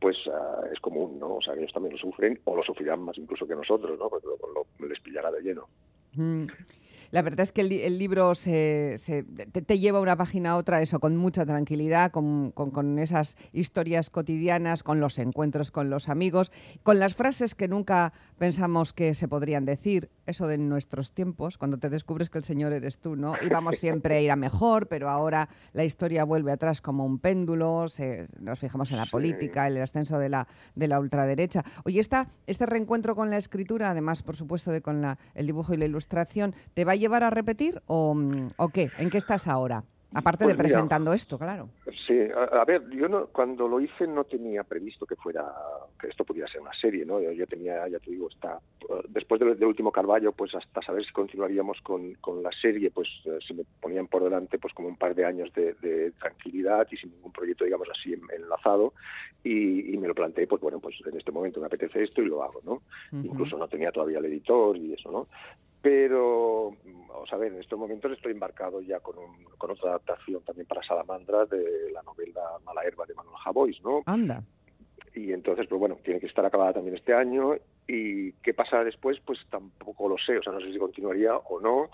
pues 0.00 0.16
ah, 0.32 0.62
es 0.72 0.80
común, 0.80 1.18
¿no? 1.18 1.36
O 1.36 1.42
sea, 1.42 1.54
que 1.54 1.60
ellos 1.60 1.72
también 1.72 1.92
lo 1.92 1.98
sufren 1.98 2.40
o 2.44 2.56
lo 2.56 2.62
sufrirán 2.62 3.00
más 3.00 3.18
incluso 3.18 3.46
que 3.46 3.54
nosotros, 3.54 3.98
¿no? 3.98 4.08
Porque 4.08 4.26
lo, 4.26 4.88
les 4.88 5.00
pillará 5.00 5.30
de 5.30 5.42
lleno. 5.42 5.68
Mm. 6.14 6.46
La 7.10 7.22
verdad 7.22 7.40
es 7.40 7.52
que 7.52 7.62
el, 7.62 7.98
libro 7.98 8.34
se, 8.34 8.96
te, 9.52 9.78
lleva 9.78 10.00
una 10.00 10.16
página 10.16 10.50
a 10.50 10.56
otra, 10.56 10.82
eso, 10.82 11.00
con 11.00 11.16
mucha 11.16 11.46
tranquilidad, 11.46 12.10
con, 12.10 12.52
esas 12.98 13.36
historias 13.52 14.10
cotidianas, 14.10 14.82
con 14.82 15.00
los 15.00 15.18
encuentros 15.18 15.70
con 15.70 15.90
los 15.90 16.08
amigos, 16.08 16.52
con 16.82 16.98
las 16.98 17.14
frases 17.14 17.54
que 17.54 17.68
nunca 17.68 18.12
pensamos 18.38 18.92
que 18.92 19.14
se 19.14 19.28
podrían 19.28 19.64
decir. 19.64 20.10
Eso 20.26 20.48
de 20.48 20.58
nuestros 20.58 21.12
tiempos, 21.12 21.56
cuando 21.56 21.78
te 21.78 21.88
descubres 21.88 22.30
que 22.30 22.38
el 22.38 22.44
Señor 22.44 22.72
eres 22.72 22.98
tú, 22.98 23.14
¿no? 23.14 23.34
Íbamos 23.42 23.76
siempre 23.76 24.16
a 24.16 24.20
ir 24.20 24.30
a 24.32 24.36
mejor, 24.36 24.88
pero 24.88 25.08
ahora 25.08 25.48
la 25.72 25.84
historia 25.84 26.24
vuelve 26.24 26.50
atrás 26.50 26.80
como 26.80 27.06
un 27.06 27.20
péndulo, 27.20 27.86
nos 28.40 28.58
fijamos 28.58 28.90
en 28.90 28.96
la 28.96 29.06
política, 29.06 29.68
el 29.68 29.80
ascenso 29.80 30.18
de 30.18 30.28
la, 30.28 30.48
de 30.74 30.88
la 30.88 30.98
ultraderecha. 30.98 31.64
Oye, 31.84 32.00
esta, 32.00 32.28
este 32.48 32.66
reencuentro 32.66 33.14
con 33.14 33.30
la 33.30 33.36
escritura, 33.36 33.90
además, 33.90 34.24
por 34.24 34.34
supuesto, 34.34 34.72
de 34.72 34.82
con 34.82 35.00
la, 35.00 35.16
el 35.34 35.46
dibujo 35.46 35.72
y 35.72 35.76
la 35.76 35.84
ilustración, 35.84 36.52
¿te 36.74 36.84
va 36.84 36.95
a 36.96 36.98
llevar 36.98 37.22
a 37.22 37.30
repetir 37.30 37.82
o, 37.86 38.16
o 38.56 38.68
qué? 38.70 38.90
¿En 38.98 39.10
qué 39.10 39.18
estás 39.18 39.46
ahora? 39.46 39.84
Aparte 40.16 40.44
de 40.44 40.54
pues 40.54 40.68
presentando 40.68 41.12
esto, 41.12 41.38
claro. 41.38 41.68
Sí, 42.06 42.18
a, 42.34 42.64
ver, 42.64 42.88
yo 42.90 43.06
no, 43.06 43.26
cuando 43.26 43.68
lo 43.68 43.80
hice 43.80 44.06
no 44.06 44.24
tenía 44.24 44.62
previsto 44.64 45.04
que 45.04 45.16
fuera 45.16 45.44
que 46.00 46.06
esto 46.08 46.24
pudiera 46.24 46.48
ser 46.48 46.62
una 46.62 46.72
serie, 46.72 47.04
¿no? 47.04 47.20
Yo, 47.20 47.46
tenía, 47.46 47.86
ya 47.88 47.98
te 47.98 48.12
digo, 48.12 48.28
está 48.30 48.58
después 49.08 49.40
del, 49.40 49.62
último 49.64 49.92
Carballo, 49.92 50.32
pues 50.32 50.54
hasta 50.54 50.80
saber 50.80 51.04
si 51.04 51.12
continuaríamos 51.12 51.80
con, 51.82 52.14
con 52.14 52.42
la 52.42 52.50
serie, 52.52 52.90
pues 52.90 53.08
eh, 53.26 53.38
se 53.46 53.52
me 53.52 53.64
ponían 53.80 54.06
por 54.06 54.22
delante 54.22 54.58
pues 54.58 54.72
como 54.72 54.88
un 54.88 54.96
par 54.96 55.14
de 55.14 55.26
años 55.26 55.52
de, 55.52 56.12
tranquilidad 56.18 56.86
y 56.90 56.96
sin 56.96 57.10
ningún 57.10 57.32
proyecto, 57.32 57.64
digamos 57.64 57.88
así, 57.90 58.14
enlazado 58.34 58.94
y, 59.44 59.92
y, 59.92 59.98
me 59.98 60.08
lo 60.08 60.14
planteé, 60.14 60.46
pues 60.46 60.62
bueno, 60.62 60.78
pues 60.78 60.96
en 61.04 61.16
este 61.16 61.32
momento 61.32 61.60
me 61.60 61.66
apetece 61.66 62.04
esto 62.04 62.22
y 62.22 62.26
lo 62.26 62.42
hago, 62.42 62.60
¿no? 62.64 62.82
Incluso 63.22 63.58
no 63.58 63.68
tenía 63.68 63.92
todavía 63.92 64.18
el 64.18 64.26
editor 64.26 64.76
y 64.76 64.94
eso, 64.94 65.10
¿no? 65.10 65.26
Pero 65.86 66.72
vamos 67.08 67.32
a 67.32 67.36
ver, 67.36 67.52
en 67.52 67.60
estos 67.60 67.78
momentos 67.78 68.10
estoy 68.10 68.32
embarcado 68.32 68.80
ya 68.80 68.98
con, 68.98 69.14
con 69.56 69.70
otra 69.70 69.90
adaptación 69.90 70.42
también 70.42 70.66
para 70.66 70.82
Salamandra 70.82 71.44
de 71.44 71.92
la 71.92 72.02
novela 72.02 72.40
Mala 72.64 72.82
Herba 72.82 73.06
de 73.06 73.14
Manuel 73.14 73.36
Javois, 73.36 73.80
¿no? 73.84 74.02
Anda. 74.04 74.42
Y 75.14 75.32
entonces, 75.32 75.68
pues 75.68 75.78
bueno, 75.78 75.96
tiene 76.02 76.18
que 76.18 76.26
estar 76.26 76.44
acabada 76.44 76.72
también 76.72 76.96
este 76.96 77.14
año 77.14 77.54
y 77.88 78.32
qué 78.42 78.52
pasará 78.52 78.84
después, 78.84 79.18
pues 79.24 79.38
tampoco 79.48 80.08
lo 80.08 80.18
sé. 80.18 80.38
O 80.38 80.42
sea, 80.42 80.52
no 80.52 80.60
sé 80.60 80.72
si 80.72 80.78
continuaría 80.78 81.36
o 81.36 81.60
no 81.60 81.90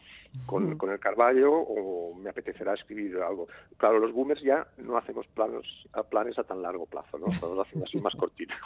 con, 0.47 0.79
con 0.79 0.91
el 0.91 0.99
Carballo 0.99 1.53
o 1.53 2.15
me 2.15 2.31
apetecerá 2.31 2.75
escribir 2.75 3.17
algo. 3.19 3.49
Claro, 3.77 3.99
los 3.99 4.13
boomers 4.13 4.41
ya 4.43 4.67
no 4.79 4.97
hacemos 4.97 5.27
planos, 5.29 5.67
planes 6.11 6.39
a 6.39 6.45
tan 6.45 6.63
largo 6.63 6.87
plazo, 6.87 7.19
¿no? 7.19 7.27
Estamos 7.27 7.59
haciendo 7.59 7.87
así 7.87 7.99
más 7.99 8.15
cortitos. 8.15 8.59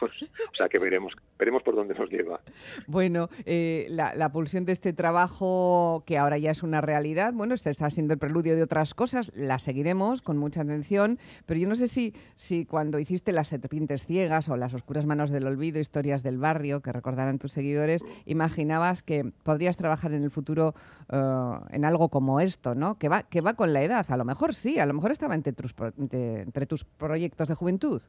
O 0.53 0.55
sea, 0.55 0.69
que 0.69 0.79
veremos, 0.79 1.13
veremos 1.39 1.63
por 1.63 1.75
dónde 1.75 1.95
nos 1.95 2.09
lleva. 2.09 2.41
Bueno, 2.87 3.29
eh, 3.45 3.87
la, 3.89 4.15
la, 4.15 4.31
pulsión 4.31 4.65
de 4.65 4.73
este 4.73 4.93
trabajo, 4.93 6.05
que 6.07 6.19
ahora 6.19 6.39
ya 6.39 6.51
es 6.51 6.63
una 6.63 6.81
realidad, 6.81 7.33
bueno, 7.35 7.55
este 7.55 7.71
está 7.71 7.91
siendo 7.91 8.15
el 8.15 8.19
preludio 8.19 8.55
de 8.55 8.63
otras 8.63 8.95
cosas, 8.95 9.35
la 9.35 9.59
seguiremos 9.59 10.23
con 10.23 10.37
mucha 10.37 10.63
atención, 10.63 11.19
pero 11.47 11.59
yo 11.59 11.69
no 11.69 11.75
sé 11.75 11.89
si, 11.89 12.15
si 12.37 12.65
cuando 12.65 12.99
hiciste 12.99 13.33
Las 13.33 13.49
serpientes 13.49 14.07
ciegas 14.07 14.49
o 14.49 14.57
Las 14.57 14.75
oscuras 14.75 15.07
manos 15.07 15.31
del 15.31 15.47
olvido, 15.47 15.81
historias 15.81 16.23
del 16.23 16.39
barrio, 16.39 16.81
que 16.81 16.93
recordarán 16.93 17.16
recordarán 17.17 17.39
tus 17.39 17.53
seguidores, 17.53 18.05
imaginabas 18.27 19.03
que 19.03 19.25
podrías 19.43 19.77
trabajar 19.77 20.13
en 20.13 20.23
el 20.23 20.31
futuro 20.31 20.75
uh, 21.11 21.65
en 21.71 21.85
algo 21.85 22.11
como 22.11 22.41
esto, 22.41 22.75
¿no? 22.75 22.99
Que 22.99 23.09
va, 23.09 23.23
que 23.23 23.41
va 23.41 23.55
con 23.55 23.73
la 23.73 23.83
edad. 23.83 24.05
A 24.11 24.17
lo 24.17 24.25
mejor 24.25 24.53
sí, 24.55 24.79
a 24.79 24.85
lo 24.85 24.93
mejor 24.93 25.13
estaba 25.13 25.35
entre 25.35 26.67
tus 26.67 26.85
proyectos 26.85 27.49
de 27.49 27.55
juventud. 27.55 28.03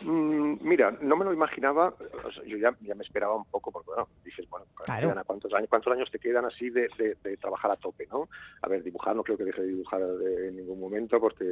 Mm, 0.00 0.58
mira, 0.60 0.92
no 1.00 1.16
me 1.16 1.24
lo 1.24 1.32
imaginaba, 1.32 1.92
yo 2.46 2.56
ya, 2.56 2.72
ya, 2.80 2.94
me 2.94 3.02
esperaba 3.02 3.34
un 3.34 3.44
poco, 3.46 3.72
porque 3.72 3.86
bueno, 3.86 4.08
dices, 4.24 4.48
bueno, 4.48 4.66
¿cuántos, 4.76 5.52
años, 5.52 5.68
¿cuántos 5.68 5.92
años 5.92 6.08
te 6.10 6.20
quedan 6.20 6.44
así 6.44 6.70
de, 6.70 6.88
de, 6.96 7.36
trabajar 7.36 7.72
a 7.72 7.76
tope, 7.76 8.06
no? 8.06 8.28
A 8.62 8.68
ver, 8.68 8.84
dibujar 8.84 9.16
no 9.16 9.24
creo 9.24 9.36
que 9.36 9.44
deje 9.44 9.62
de 9.62 9.68
dibujar 9.68 10.00
en 10.00 10.56
ningún 10.56 10.78
momento, 10.78 11.18
porque 11.18 11.44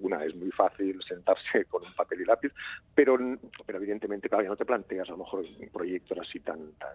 una, 0.00 0.24
es 0.24 0.34
muy 0.36 0.50
fácil 0.52 1.02
sentarse 1.02 1.64
con 1.68 1.84
un 1.84 1.92
papel 1.94 2.20
y 2.20 2.24
lápiz, 2.24 2.52
pero, 2.94 3.18
pero 3.66 3.78
evidentemente, 3.78 4.28
claro, 4.28 4.44
ya 4.44 4.50
no 4.50 4.56
te 4.56 4.64
planteas 4.64 5.08
a 5.08 5.12
lo 5.12 5.18
mejor 5.18 5.40
un 5.40 5.68
proyecto 5.68 6.14
así 6.20 6.38
tan, 6.38 6.72
tan 6.74 6.94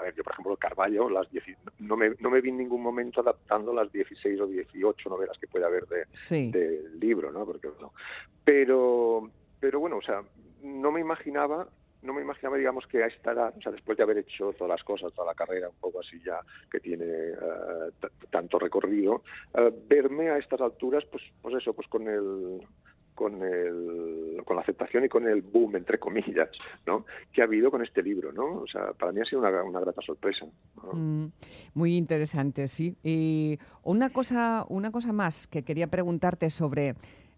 a 0.00 0.02
ver, 0.02 0.14
yo 0.14 0.24
por 0.24 0.32
ejemplo, 0.32 0.52
el 0.52 0.58
Carballo, 0.58 1.10
las 1.10 1.28
no, 1.78 1.96
me, 1.96 2.14
no 2.20 2.30
me 2.30 2.40
vi 2.40 2.48
en 2.48 2.56
ningún 2.56 2.82
momento 2.82 3.20
adaptando 3.20 3.74
las 3.74 3.92
16 3.92 4.40
o 4.40 4.46
18 4.46 5.10
novelas 5.10 5.36
que 5.38 5.46
puede 5.46 5.66
haber 5.66 5.86
de, 5.86 6.06
del 6.50 6.98
libro, 6.98 7.30
¿no? 7.30 7.44
Porque, 7.44 7.68
no. 7.80 7.92
Pero 8.42 9.30
pero 9.60 9.80
bueno, 9.80 9.98
o 9.98 10.02
sea, 10.02 10.22
no 10.62 10.90
me 10.90 11.00
imaginaba 11.00 11.68
no 12.02 12.14
me 12.14 12.22
imaginaba, 12.22 12.56
digamos, 12.56 12.86
que 12.86 13.02
a 13.02 13.06
esta 13.06 13.32
edad, 13.32 13.54
o 13.56 13.60
sea, 13.60 13.72
después 13.72 13.96
de 13.98 14.04
haber 14.04 14.18
hecho 14.18 14.52
todas 14.52 14.70
las 14.70 14.84
cosas, 14.84 15.12
toda 15.12 15.26
la 15.26 15.34
carrera, 15.34 15.68
un 15.68 15.76
poco 15.76 16.00
así 16.00 16.20
ya, 16.24 16.40
que 16.70 16.80
tiene 16.80 17.04
eh, 17.04 18.08
tanto 18.30 18.58
recorrido, 18.58 19.22
eh, 19.54 19.70
verme 19.86 20.30
a 20.30 20.38
estas 20.38 20.60
alturas, 20.60 21.04
pues, 21.10 21.22
pues 21.42 21.54
eso, 21.56 21.74
pues 21.74 21.88
con 21.88 22.08
el 22.08 22.66
con, 23.14 23.42
el, 23.42 24.42
con 24.46 24.56
la 24.56 24.62
aceptación 24.62 25.04
y 25.04 25.08
con 25.10 25.28
el 25.28 25.42
boom, 25.42 25.76
entre 25.76 25.98
comillas, 25.98 26.48
¿no? 26.86 27.04
que 27.30 27.42
ha 27.42 27.44
habido 27.44 27.70
con 27.70 27.82
este 27.82 28.02
libro. 28.02 28.32
¿no? 28.32 28.62
O 28.62 28.66
sea, 28.66 28.94
para 28.94 29.12
mí 29.12 29.20
ha 29.20 29.26
sido 29.26 29.42
una, 29.42 29.62
una 29.62 29.80
grata 29.80 30.00
sorpresa. 30.00 30.46
Mm, 30.94 31.26
muy 31.74 31.98
interesante, 31.98 32.66
sí. 32.66 32.96
Y 33.02 33.58
una 33.82 34.08
cosa, 34.08 34.64
una 34.70 34.90
cosa 34.90 35.12
más 35.12 35.46
que 35.46 35.64
quería 35.64 35.88
preguntarte 35.88 36.48
sobre 36.48 36.94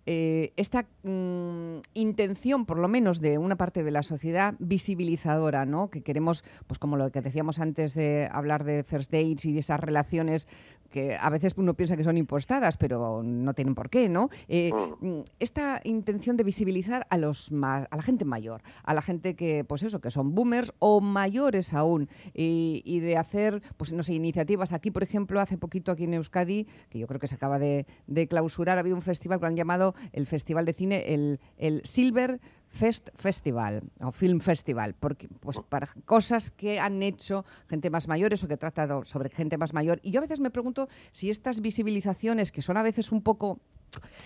eh, 0.07 0.53
esta 0.57 0.87
mm, 1.03 1.79
intención, 1.95 2.67
por 2.67 2.79
lo 2.79 2.88
menos, 2.88 3.21
de 3.21 3.38
una 3.38 3.57
parte 3.57 3.85
de 3.85 3.91
la 3.91 4.03
sociedad 4.03 4.55
visibilizadora, 4.59 5.65
¿no? 5.65 5.91
Que 5.91 6.03
queremos, 6.03 6.45
pues 6.67 6.79
como 6.79 6.97
lo 6.97 7.11
que 7.11 7.21
decíamos 7.21 7.59
antes 7.59 7.95
de 7.95 8.29
hablar 8.31 8.65
de 8.65 8.83
first 8.83 9.12
dates 9.12 9.45
y 9.45 9.59
esas 9.59 9.81
relaciones 9.81 10.49
que 10.93 11.17
a 11.17 11.31
veces 11.31 11.55
uno 11.57 11.75
piensa 11.75 11.97
que 11.97 12.05
son 12.05 12.17
impostadas, 12.19 12.77
pero 12.77 13.23
no 13.25 13.55
tienen 13.55 13.75
por 13.75 13.91
qué, 13.91 14.09
¿no? 14.09 14.29
Eh, 14.47 14.71
mm. 14.73 15.07
Mm, 15.07 15.25
esta 15.41 15.81
intención 15.83 16.37
de 16.37 16.45
visibilizar 16.45 17.07
a 17.11 17.17
los 17.17 17.51
a 17.53 17.88
la 17.91 18.03
gente 18.03 18.25
mayor, 18.25 18.62
a 18.85 18.95
la 18.95 19.03
gente 19.03 19.35
que, 19.35 19.65
pues 19.65 19.83
eso, 19.83 20.01
que 20.01 20.11
son 20.11 20.35
boomers 20.35 20.73
o 20.79 21.01
mayores 21.01 21.73
aún, 21.75 22.09
y, 22.35 23.01
de 23.01 23.17
hacer, 23.17 23.62
pues 23.77 23.93
no 23.93 24.03
sé, 24.03 24.12
iniciativas. 24.12 24.73
Aquí, 24.73 24.91
por 24.91 25.03
ejemplo, 25.03 25.41
hace 25.41 25.57
poquito 25.57 25.91
aquí 25.91 26.05
en 26.05 26.15
Euskadi, 26.15 26.67
que 26.91 26.99
yo 26.99 27.07
creo 27.07 27.19
que 27.19 27.27
se 27.27 27.35
acaba 27.35 27.59
de, 27.59 27.87
clausurar, 28.29 28.77
ha 28.77 28.81
habido 28.81 28.95
un 28.95 29.03
festival 29.03 29.41
que 29.41 29.47
han 29.47 29.57
llamado 29.57 29.92
el 30.13 30.27
Festival 30.27 30.65
de 30.65 30.73
Cine, 30.73 31.15
el, 31.15 31.41
el 31.57 31.83
Silver 31.85 32.41
Fest 32.69 33.11
Festival 33.17 33.83
o 34.01 34.13
Film 34.13 34.41
Festival, 34.41 34.95
porque 34.99 35.29
pues 35.41 35.61
para 35.69 35.87
cosas 36.07 36.51
que 36.51 36.81
han 36.81 37.03
hecho 37.03 37.45
gente 37.69 37.91
más 37.91 38.09
mayor, 38.09 38.33
eso 38.33 38.49
que 38.49 38.57
trata 38.57 39.05
sobre 39.05 39.29
gente 39.29 39.59
más 39.59 39.75
mayor. 39.75 40.01
Y 40.03 40.11
yo 40.11 40.21
a 40.21 40.23
veces 40.23 40.41
me 40.41 40.51
pregunto 40.51 40.89
si 41.13 41.31
estas 41.31 41.61
visibilizaciones, 41.61 42.51
que 42.51 42.63
son 42.63 42.77
a 42.79 42.83
veces 42.83 43.13
un 43.13 43.23
poco 43.23 43.61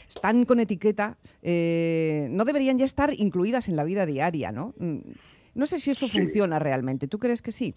están 0.08 0.44
con 0.44 0.60
etiqueta, 0.60 1.16
eh, 1.42 2.28
no 2.30 2.44
deberían 2.44 2.78
ya 2.78 2.84
estar 2.84 3.12
incluidas 3.12 3.68
en 3.68 3.76
la 3.76 3.84
vida 3.84 4.06
diaria, 4.06 4.52
¿no? 4.52 4.74
Mm, 4.78 4.98
no 5.54 5.66
sé 5.66 5.80
si 5.80 5.90
esto 5.90 6.08
funciona 6.08 6.58
realmente. 6.58 7.08
¿Tú 7.08 7.18
crees 7.18 7.42
que 7.42 7.50
sí? 7.50 7.74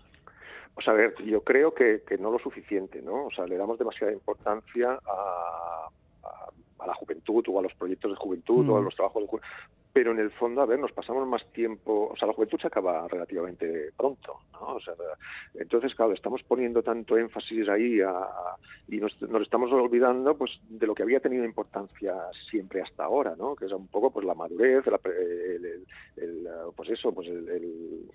Pues 0.75 0.88
a 0.88 0.93
ver, 0.93 1.13
yo 1.25 1.41
creo 1.43 1.73
que, 1.73 2.02
no 2.19 2.32
lo 2.32 2.39
suficiente, 2.39 3.02
¿no? 3.02 3.25
O 3.25 3.32
sea, 3.32 3.45
le 3.45 3.58
damos 3.58 3.80
demasiada 3.80 4.13
importancia 4.13 4.99
a, 5.06 5.68
la 6.89 6.95
juventud 6.95 7.43
o 7.47 7.60
a 7.60 7.62
los 7.62 7.73
proyectos 7.73 8.12
de 8.12 8.17
juventud 8.17 8.67
o 8.69 8.78
a 8.78 8.82
mm. 8.82 8.84
los 8.84 8.95
trabajos 8.95 9.23
de 9.23 9.28
juventud 9.28 9.49
pero 9.99 10.13
en 10.13 10.19
el 10.19 10.31
fondo, 10.31 10.62
a 10.62 10.65
ver, 10.65 10.79
nos 10.79 10.93
pasamos 10.93 11.27
más 11.27 11.45
tiempo, 11.51 12.07
o 12.13 12.15
sea, 12.15 12.25
la 12.25 12.33
juventud 12.33 12.57
se 12.57 12.67
acaba 12.67 13.05
relativamente 13.09 13.91
pronto, 13.97 14.38
¿no? 14.53 14.75
O 14.75 14.79
sea, 14.79 14.93
entonces, 15.55 15.93
claro, 15.93 16.13
estamos 16.13 16.41
poniendo 16.43 16.81
tanto 16.81 17.17
énfasis 17.17 17.67
ahí 17.67 17.99
y 18.88 18.97
nos, 18.97 19.21
nos, 19.23 19.41
estamos 19.41 19.69
olvidando, 19.73 20.38
pues, 20.38 20.57
de 20.69 20.88
lo 20.88 20.95
que 20.95 21.03
había 21.03 21.19
tenido 21.19 21.43
importancia 21.43 22.15
siempre 22.49 22.81
hasta 22.81 23.03
ahora, 23.03 23.35
¿no? 23.38 23.57
Que 23.57 23.65
es 23.65 23.73
un 23.73 23.88
poco, 23.88 24.09
pues, 24.09 24.25
la 24.25 24.35
madurez, 24.35 24.85
el, 26.15 26.47
pues 26.77 26.89
eso, 26.91 27.12
pues, 27.12 27.27
el, 27.27 28.05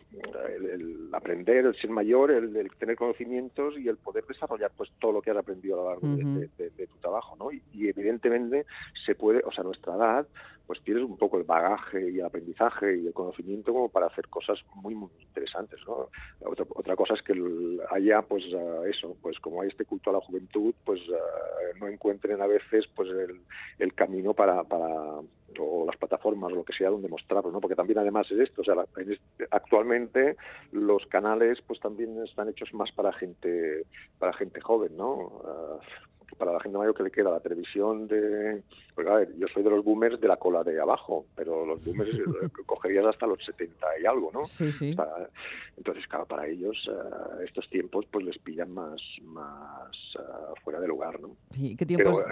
aprender, 1.13 1.67
el 1.67 1.77
ser 1.77 1.91
mayor, 1.91 2.31
el, 2.31 2.71
tener 2.79 2.97
conocimientos 2.97 3.75
y 3.79 3.89
el 3.89 3.99
poder 3.99 4.25
desarrollar, 4.25 4.73
pues, 4.75 4.91
todo 4.99 5.13
lo 5.13 5.21
que 5.21 5.33
has 5.33 5.37
aprendido 5.37 5.75
a 5.75 5.83
lo 5.83 5.91
largo 5.91 6.09
de, 6.17 6.87
tu 6.87 6.97
trabajo, 6.97 7.37
¿no? 7.37 7.53
y 7.53 7.89
evidentemente 7.89 8.65
se 9.05 9.15
puede, 9.15 9.43
o 9.45 9.53
sea, 9.53 9.65
nuestra 9.65 9.97
edad, 9.97 10.27
pues 10.67 10.83
tienes 10.83 11.05
un 11.05 11.17
poco 11.17 11.39
el 11.39 11.45
bagaje 11.45 12.11
y 12.11 12.19
el 12.19 12.25
aprendizaje 12.25 12.97
y 12.97 13.07
el 13.07 13.13
conocimiento 13.13 13.73
como 13.73 13.89
para 13.89 14.07
hacer 14.07 14.29
cosas 14.29 14.59
muy 14.75 14.95
muy 14.95 15.11
interesantes 15.21 15.81
¿no? 15.87 16.09
otra, 16.45 16.65
otra 16.75 16.97
cosa 16.97 17.15
es 17.15 17.23
que 17.23 17.35
haya 17.91 18.23
pues 18.23 18.45
uh, 18.53 18.85
eso 18.85 19.17
pues 19.21 19.39
como 19.41 19.63
hay 19.63 19.69
este 19.69 19.85
culto 19.85 20.11
a 20.11 20.15
la 20.15 20.21
juventud 20.21 20.75
pues 20.85 21.01
uh, 21.09 21.79
no 21.79 21.89
encuentren 21.89 22.41
a 22.41 22.47
veces 22.47 22.87
pues 22.95 23.11
el, 23.11 23.41
el 23.79 23.95
camino 23.95 24.35
para, 24.35 24.65
para 24.65 25.21
o 25.59 25.87
las 25.87 25.97
plataformas 25.97 26.53
o 26.53 26.57
lo 26.57 26.65
que 26.65 26.73
sea 26.73 26.91
donde 26.91 27.09
mostrarlo, 27.09 27.51
¿no? 27.51 27.61
Porque 27.61 27.77
también 27.77 27.99
además 27.99 28.31
es 28.31 28.39
esto, 28.39 28.63
o 28.63 28.65
sea, 28.65 28.75
actualmente 29.51 30.37
los 30.73 31.07
canales 31.07 31.61
pues 31.67 31.81
también 31.81 32.23
están 32.25 32.49
hechos 32.49 32.73
más 32.75 32.91
para 32.93 33.13
gente 33.13 33.85
para 34.19 34.33
gente 34.33 34.61
joven, 34.61 34.97
¿no? 34.97 35.15
Uh, 35.15 35.81
para 36.35 36.53
la 36.53 36.61
gente 36.61 36.79
mayor 36.79 36.95
que 36.95 37.03
le 37.03 37.11
queda 37.11 37.31
la 37.31 37.41
televisión 37.41 38.07
de... 38.09 38.63
Pues 38.95 39.07
a 39.07 39.15
ver, 39.15 39.37
yo 39.37 39.47
soy 39.49 39.63
de 39.63 39.71
los 39.71 39.85
boomers 39.85 40.21
de 40.21 40.29
la 40.29 40.37
cola 40.37 40.63
de 40.63 40.81
abajo, 40.81 41.27
pero 41.35 41.67
los 41.67 41.85
boomers 41.85 42.11
eh, 42.19 42.49
cogerías 42.67 43.07
hasta 43.07 43.27
los 43.27 43.45
70 43.45 43.87
y 44.01 44.07
algo, 44.07 44.31
¿no? 44.33 44.45
Sí, 44.45 44.73
sí. 44.73 44.97
entonces, 45.77 46.07
claro, 46.07 46.27
para 46.27 46.47
ellos 46.47 46.89
eh, 46.91 47.45
estos 47.45 47.69
tiempos 47.69 48.07
pues 48.11 48.25
les 48.25 48.39
pillan 48.39 48.71
más, 48.73 49.01
más 49.23 50.17
uh, 50.17 50.55
fuera 50.63 50.81
de 50.81 50.89
lugar, 50.89 51.21
¿no? 51.21 51.37
Sí, 51.51 51.77
¿qué 51.77 51.87
tiempos? 51.87 52.25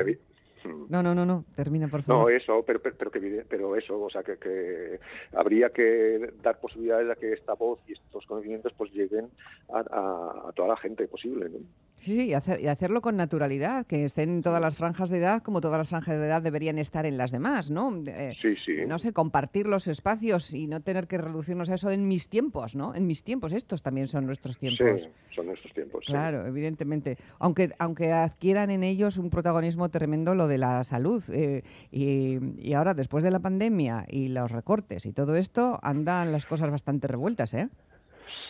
Hmm. 0.64 0.86
no, 0.88 1.02
no, 1.02 1.12
no, 1.12 1.26
no, 1.26 1.44
termina 1.56 1.88
por 1.88 2.02
favor. 2.02 2.30
No, 2.30 2.36
eso, 2.36 2.62
pero, 2.64 2.80
pero, 2.80 3.10
que, 3.10 3.44
pero 3.48 3.74
eso, 3.76 4.00
o 4.00 4.10
sea, 4.10 4.22
que, 4.22 4.36
que, 4.36 5.00
habría 5.34 5.70
que 5.70 6.30
dar 6.40 6.60
posibilidades 6.60 7.10
a 7.10 7.16
que 7.16 7.32
esta 7.32 7.54
voz 7.54 7.80
y 7.88 7.94
estos 7.94 8.24
conocimientos 8.26 8.72
pues 8.76 8.92
lleguen 8.92 9.28
a, 9.72 9.78
a, 9.78 10.48
a 10.48 10.52
toda 10.52 10.68
la 10.68 10.76
gente 10.76 11.08
posible, 11.08 11.48
¿no? 11.48 11.58
Sí, 12.02 12.30
y, 12.30 12.34
hacer, 12.34 12.60
y 12.60 12.66
hacerlo 12.66 13.00
con 13.00 13.16
naturalidad, 13.16 13.86
que 13.86 14.04
estén 14.04 14.42
todas 14.42 14.60
las 14.60 14.74
franjas 14.74 15.08
de 15.08 15.18
edad 15.18 15.40
como 15.40 15.60
todas 15.60 15.78
las 15.78 15.88
franjas 15.88 16.18
de 16.18 16.26
edad 16.26 16.42
deberían 16.42 16.78
estar 16.78 17.06
en 17.06 17.16
las 17.16 17.30
demás, 17.30 17.70
¿no? 17.70 18.02
Eh, 18.06 18.34
sí, 18.42 18.56
sí. 18.56 18.72
No 18.88 18.98
sé, 18.98 19.12
compartir 19.12 19.68
los 19.68 19.86
espacios 19.86 20.52
y 20.52 20.66
no 20.66 20.80
tener 20.80 21.06
que 21.06 21.18
reducirnos 21.18 21.70
a 21.70 21.74
eso 21.74 21.92
en 21.92 22.08
mis 22.08 22.28
tiempos, 22.28 22.74
¿no? 22.74 22.92
En 22.96 23.06
mis 23.06 23.22
tiempos, 23.22 23.52
estos 23.52 23.82
también 23.82 24.08
son 24.08 24.26
nuestros 24.26 24.58
tiempos. 24.58 25.02
Sí, 25.02 25.08
son 25.32 25.46
nuestros 25.46 25.72
tiempos. 25.74 26.04
Claro, 26.04 26.44
evidentemente. 26.44 27.18
Aunque, 27.38 27.70
aunque 27.78 28.12
adquieran 28.12 28.70
en 28.70 28.82
ellos 28.82 29.16
un 29.16 29.30
protagonismo 29.30 29.88
tremendo 29.88 30.34
lo 30.34 30.48
de 30.48 30.58
la 30.58 30.82
salud. 30.82 31.22
Eh, 31.30 31.62
y, 31.92 32.38
y 32.58 32.72
ahora, 32.72 32.94
después 32.94 33.22
de 33.22 33.30
la 33.30 33.38
pandemia 33.38 34.06
y 34.08 34.26
los 34.26 34.50
recortes 34.50 35.06
y 35.06 35.12
todo 35.12 35.36
esto, 35.36 35.78
andan 35.82 36.32
las 36.32 36.46
cosas 36.46 36.68
bastante 36.68 37.06
revueltas, 37.06 37.54
¿eh? 37.54 37.68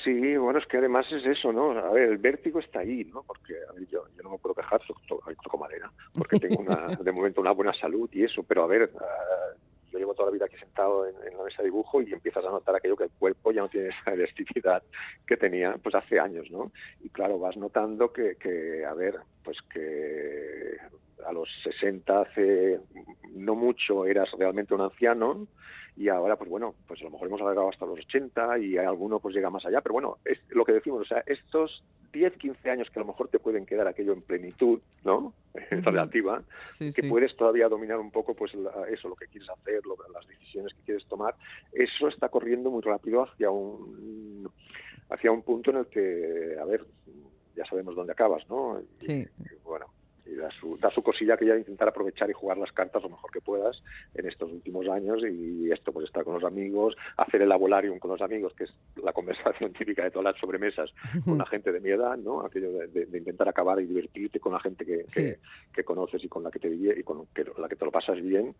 Sí, 0.03 0.37
bueno, 0.37 0.59
es 0.59 0.67
que 0.67 0.79
además 0.79 1.11
es 1.13 1.25
eso, 1.25 1.53
¿no? 1.53 1.71
A 1.71 1.93
ver, 1.93 2.09
el 2.09 2.19
vértigo 2.19 2.59
está 2.59 2.81
ahí, 2.81 3.05
¿no? 3.05 3.23
Porque, 3.23 3.55
a 3.69 3.73
ver, 3.73 3.87
yo, 3.87 4.05
yo 4.17 4.23
no 4.23 4.31
me 4.31 4.39
puedo 4.39 4.55
quejar, 4.55 4.81
toco 5.07 5.59
madera, 5.59 5.91
porque 6.15 6.39
tengo 6.41 6.61
una, 6.61 6.97
de 6.97 7.13
momento 7.13 7.41
una 7.41 7.53
buena 7.53 7.73
salud 7.73 8.11
y 8.13 8.25
eso, 8.25 8.43
pero 8.43 8.65
a 8.65 8.67
ver, 8.67 8.91
uh, 8.95 9.91
yo 9.93 9.99
llevo 9.99 10.15
toda 10.15 10.29
la 10.29 10.33
vida 10.33 10.47
aquí 10.47 10.57
sentado 10.57 11.07
en, 11.07 11.15
en, 11.27 11.37
la 11.37 11.45
mesa 11.45 11.59
de 11.59 11.67
dibujo 11.67 12.03
y 12.03 12.13
empiezas 12.13 12.45
a 12.45 12.51
notar 12.51 12.75
aquello 12.75 12.97
que 12.97 13.05
el 13.05 13.11
cuerpo 13.11 13.53
ya 13.53 13.61
no 13.61 13.69
tiene 13.69 13.89
esa 13.89 14.13
elasticidad 14.13 14.83
que 15.27 15.37
tenía 15.37 15.77
pues 15.83 15.95
hace 15.95 16.19
años, 16.19 16.51
¿no? 16.51 16.73
Y 17.01 17.09
claro, 17.11 17.39
vas 17.39 17.57
notando 17.57 18.13
que, 18.13 18.37
que 18.37 18.85
a 18.85 18.95
ver, 18.95 19.19
pues 19.45 19.59
que 19.73 20.79
a 21.27 21.33
los 21.33 21.49
60 21.63 22.21
hace 22.23 22.81
no 23.35 23.55
mucho 23.55 24.07
eras 24.07 24.31
realmente 24.33 24.75
un 24.75 24.81
anciano 24.81 25.47
y 25.97 26.09
ahora 26.09 26.37
pues 26.37 26.49
bueno, 26.49 26.75
pues 26.87 27.01
a 27.01 27.05
lo 27.05 27.11
mejor 27.11 27.29
hemos 27.29 27.41
alargado 27.41 27.69
hasta 27.69 27.87
los 27.87 27.99
80 27.99 28.59
y 28.59 28.77
alguno 28.79 29.21
pues 29.21 29.35
llega 29.35 29.51
más 29.51 29.65
allá, 29.67 29.81
pero 29.81 29.95
bueno, 29.95 30.19
es 30.25 30.39
lo 30.51 30.65
que 30.65 30.73
decimos, 30.73 31.03
o 31.03 31.05
sea, 31.05 31.23
estos 31.27 31.85
10, 32.13 32.37
15 32.37 32.71
años 32.71 32.91
que 32.91 32.99
a 32.99 33.03
lo 33.03 33.09
mejor 33.09 33.29
te 33.29 33.39
pueden 33.39 33.67
quedar 33.67 33.87
aquello 33.89 34.13
en 34.13 34.23
plenitud, 34.23 34.81
¿no? 35.05 35.35
Relativa, 35.71 36.43
que 36.79 37.09
puedes 37.09 37.37
todavía 37.37 37.69
dominar 37.69 37.99
un 37.99 38.11
poco 38.11 38.35
pues 38.35 38.53
eso, 38.89 39.09
lo 39.09 39.17
que 39.17 39.27
quieres 39.27 39.49
hacer, 39.51 39.81
las 40.13 40.27
decisiones 40.27 40.75
que 40.75 40.83
quieres 40.83 41.07
tomar, 41.07 41.35
eso 41.73 42.09
está 42.09 42.29
corriendo 42.29 42.71
muy 42.71 42.83
rápido 42.83 43.25
hacia 43.25 43.51
un 43.51 44.51
hacia 45.11 45.31
un 45.31 45.43
punto 45.43 45.71
en 45.71 45.77
el 45.77 45.87
que, 45.87 46.57
a 46.61 46.65
ver, 46.65 46.87
ya 47.55 47.65
sabemos 47.67 47.95
dónde 47.95 48.13
acabas, 48.13 48.49
¿no? 48.49 48.81
Sí. 48.99 49.27
Y 50.33 50.37
da 50.37 50.51
su, 50.51 50.77
da 50.79 50.91
su 50.91 51.03
cosilla 51.03 51.37
que 51.37 51.47
ya 51.47 51.57
intentar 51.57 51.89
aprovechar 51.89 52.31
y 52.31 52.33
jugar 52.33 52.59
las 52.59 52.73
cartas 52.73 53.03
lo 53.03 53.11
mejor 53.11 53.31
que 53.31 53.41
puedas 53.41 53.83
en 54.15 54.27
estos 54.27 54.51
últimos 54.51 54.89
años 54.89 55.23
y 55.25 55.71
esto 55.71 55.93
pues 55.93 56.07
estar 56.07 56.25
con 56.25 56.35
los 56.35 56.45
amigos, 56.45 56.97
hacer 57.17 57.43
el 57.43 57.53
abolarium 57.53 57.99
con 57.99 58.11
los 58.11 58.23
amigos, 58.23 58.53
que 58.55 58.65
es 58.65 58.75
la 59.03 59.13
conversación 59.23 59.73
típica 59.73 60.05
de 60.05 60.11
todas 60.11 60.33
las 60.33 60.41
sobremesas 60.41 60.91
con 61.25 61.39
la 61.39 61.47
gente 61.47 61.73
de 61.73 61.81
mi 61.81 61.91
edad, 61.91 62.17
¿no? 62.17 62.45
Aquello 62.45 62.73
de, 62.73 63.19
intentar 63.19 63.49
acabar 63.49 63.81
y 63.81 63.87
divertirte 63.87 64.41
con 64.41 64.53
la 64.53 64.61
gente 64.61 64.85
que, 64.85 65.07
que, 65.73 65.85
conoces 65.85 66.25
y 66.25 66.29
con 66.29 66.43
la 66.43 66.51
que 66.51 66.59
te 66.59 66.69
y 66.73 67.03
con 67.03 67.27
la 67.59 67.69
que 67.69 67.77
te 67.77 67.85
lo 67.85 67.91
pasas 67.91 68.21
bien 68.21 68.55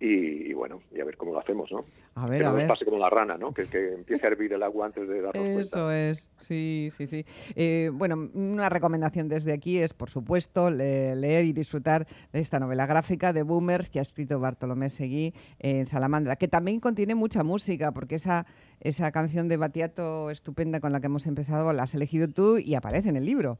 y, 0.00 0.52
bueno, 0.52 0.82
y 0.92 1.00
a 1.00 1.04
ver 1.04 1.16
cómo 1.16 1.32
lo 1.32 1.40
hacemos, 1.40 1.70
¿no? 1.70 1.84
A 2.14 2.28
ver, 2.28 2.38
que 2.38 2.44
no 2.44 2.52
nos 2.56 2.66
pase 2.66 2.84
como 2.84 2.98
la 2.98 3.10
rana, 3.10 3.36
¿no? 3.36 3.52
Que, 3.52 3.62
empiece 3.62 4.26
a 4.26 4.30
hervir 4.30 4.52
el 4.52 4.62
agua 4.62 4.86
antes 4.86 5.08
de 5.08 5.20
darnos 5.20 5.46
Eso 5.46 5.84
cuenta. 5.84 6.10
es, 6.10 6.30
sí, 6.40 6.88
sí, 6.96 7.06
sí. 7.06 7.24
Eh, 7.56 7.90
bueno, 7.92 8.30
una 8.34 8.68
recomendación 8.68 9.28
desde 9.28 9.52
aquí 9.52 9.78
es, 9.78 9.92
por 9.92 10.10
supuesto, 10.10 10.70
leer 11.18 11.44
y 11.44 11.52
disfrutar 11.52 12.06
de 12.32 12.40
esta 12.40 12.58
novela 12.58 12.86
gráfica 12.86 13.32
de 13.32 13.42
Boomers 13.42 13.90
que 13.90 13.98
ha 13.98 14.02
escrito 14.02 14.40
Bartolomé 14.40 14.88
Seguí 14.88 15.34
en 15.58 15.86
Salamandra, 15.86 16.36
que 16.36 16.48
también 16.48 16.80
contiene 16.80 17.14
mucha 17.14 17.42
música, 17.42 17.92
porque 17.92 18.14
esa, 18.14 18.46
esa 18.80 19.12
canción 19.12 19.48
de 19.48 19.56
Batiato 19.56 20.30
estupenda 20.30 20.80
con 20.80 20.92
la 20.92 21.00
que 21.00 21.06
hemos 21.06 21.26
empezado 21.26 21.72
la 21.72 21.82
has 21.82 21.94
elegido 21.94 22.28
tú 22.28 22.58
y 22.58 22.74
aparece 22.74 23.08
en 23.08 23.16
el 23.16 23.26
libro. 23.26 23.58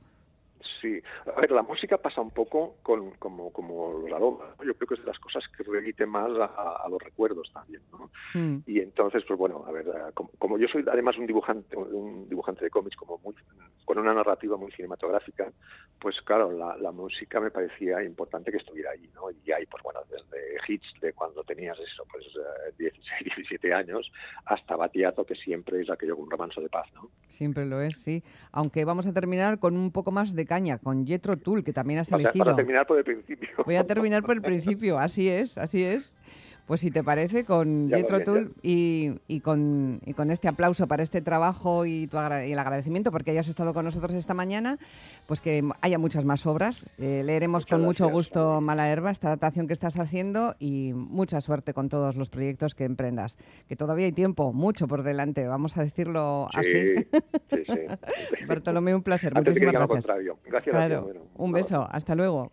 Sí, 0.80 1.00
a 1.26 1.40
ver, 1.40 1.50
la 1.50 1.62
música 1.62 1.98
pasa 1.98 2.20
un 2.20 2.30
poco 2.30 2.76
con, 2.82 3.12
como, 3.12 3.52
como 3.52 3.92
los 3.92 4.12
aromas. 4.12 4.48
Yo 4.64 4.74
creo 4.74 4.88
que 4.88 4.94
es 4.94 5.00
de 5.00 5.06
las 5.06 5.18
cosas 5.18 5.44
que 5.48 5.62
remiten 5.62 6.08
más 6.08 6.30
a, 6.38 6.86
los 6.88 7.02
recuerdos 7.02 7.50
también, 7.52 7.82
¿no? 7.92 8.10
Mm. 8.34 8.58
Y 8.66 8.80
entonces, 8.80 9.24
pues 9.26 9.38
bueno, 9.38 9.64
a 9.66 9.72
ver, 9.72 9.86
eh, 9.86 10.12
como, 10.14 10.58
yo 10.58 10.68
soy 10.68 10.84
además 10.90 11.16
un 11.18 11.26
dibujante, 11.26 11.76
un 11.76 12.28
dibujante 12.28 12.64
de 12.64 12.70
cómics 12.70 12.96
como 12.96 13.18
muy, 13.18 13.34
con 13.84 13.98
una 13.98 14.14
narrativa 14.14 14.56
muy 14.56 14.70
cinematográfica, 14.72 15.52
pues 16.00 16.20
claro, 16.22 16.52
la, 16.52 16.92
música 16.92 17.38
me 17.40 17.50
parecía 17.50 18.02
importante 18.02 18.50
que 18.50 18.56
estuviera 18.56 18.90
ahí, 18.90 19.08
¿no? 19.14 19.30
Y 19.30 19.52
hay, 19.52 19.66
pues 19.66 19.82
bueno, 19.82 20.00
desde 20.10 20.56
hits 20.66 20.92
de 21.00 21.12
cuando 21.12 21.44
tenías 21.44 21.78
eso, 21.78 22.04
pues 22.10 22.24
16, 22.76 23.34
17 23.36 23.72
años, 23.74 24.10
hasta 24.46 24.76
Batiato, 24.76 25.24
que 25.24 25.34
siempre 25.34 25.80
es 25.80 25.90
aquello 25.90 26.16
un 26.16 26.30
romanzo 26.30 26.60
de 26.60 26.68
paz, 26.68 26.86
¿no? 26.94 27.10
Siempre 27.28 27.66
lo 27.66 27.80
es, 27.80 27.96
sí. 27.98 28.22
Aunque 28.52 28.84
vamos 28.84 29.06
a 29.06 29.12
terminar 29.12 29.58
con 29.58 29.76
un 29.76 29.92
poco 29.92 30.10
más 30.10 30.34
de 30.34 30.46
caña, 30.48 30.78
con 30.78 31.06
Jetro 31.06 31.36
Tull, 31.36 31.62
que 31.62 31.72
también 31.72 32.00
has 32.00 32.10
elegido. 32.10 32.44
Para 32.44 32.56
terminar 32.56 32.86
por 32.86 32.98
el 32.98 33.04
principio. 33.04 33.50
Voy 33.64 33.76
a 33.76 33.86
terminar 33.86 34.24
por 34.24 34.34
el 34.34 34.42
principio, 34.42 34.98
así 34.98 35.28
es, 35.28 35.56
así 35.56 35.84
es. 35.84 36.16
Pues 36.68 36.82
si 36.82 36.90
te 36.90 37.02
parece, 37.02 37.46
con 37.46 37.88
Jetro 37.88 38.20
Tull 38.20 38.52
y, 38.62 39.14
y, 39.26 39.40
con, 39.40 40.02
y 40.04 40.12
con 40.12 40.30
este 40.30 40.48
aplauso 40.48 40.86
para 40.86 41.02
este 41.02 41.22
trabajo 41.22 41.86
y, 41.86 42.06
tu 42.08 42.18
y 42.18 42.52
el 42.52 42.58
agradecimiento 42.58 43.10
porque 43.10 43.30
hayas 43.30 43.48
estado 43.48 43.72
con 43.72 43.86
nosotros 43.86 44.12
esta 44.12 44.34
mañana, 44.34 44.78
pues 45.26 45.40
que 45.40 45.66
haya 45.80 45.98
muchas 45.98 46.26
más 46.26 46.44
obras. 46.46 46.86
Eh, 46.98 47.22
leeremos 47.24 47.64
con 47.64 47.82
mucho 47.82 48.10
gusto 48.10 48.60
Mala 48.60 48.90
Herba, 48.90 49.10
esta 49.10 49.28
adaptación 49.28 49.66
que 49.66 49.72
estás 49.72 49.98
haciendo 49.98 50.56
y 50.58 50.92
mucha 50.92 51.40
suerte 51.40 51.72
con 51.72 51.88
todos 51.88 52.16
los 52.16 52.28
proyectos 52.28 52.74
que 52.74 52.84
emprendas. 52.84 53.38
Que 53.66 53.74
todavía 53.74 54.04
hay 54.04 54.12
tiempo, 54.12 54.52
mucho 54.52 54.86
por 54.86 55.04
delante, 55.04 55.46
vamos 55.46 55.78
a 55.78 55.82
decirlo 55.82 56.48
así. 56.52 56.96
Sí, 57.50 57.64
sí. 57.64 57.80
Bartolomé, 58.46 58.94
un 58.94 59.02
placer. 59.02 59.34
Muchísimas 59.34 59.72
gracias. 59.72 60.06
Gracias. 60.44 61.02
un 61.34 61.52
beso. 61.52 61.88
Hasta 61.90 62.14
luego. 62.14 62.50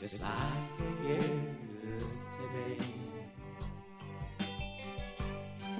Just 0.00 0.22
like 0.22 0.32
it 0.80 1.20
used 1.86 2.32
to 2.32 2.42
be. 2.52 2.78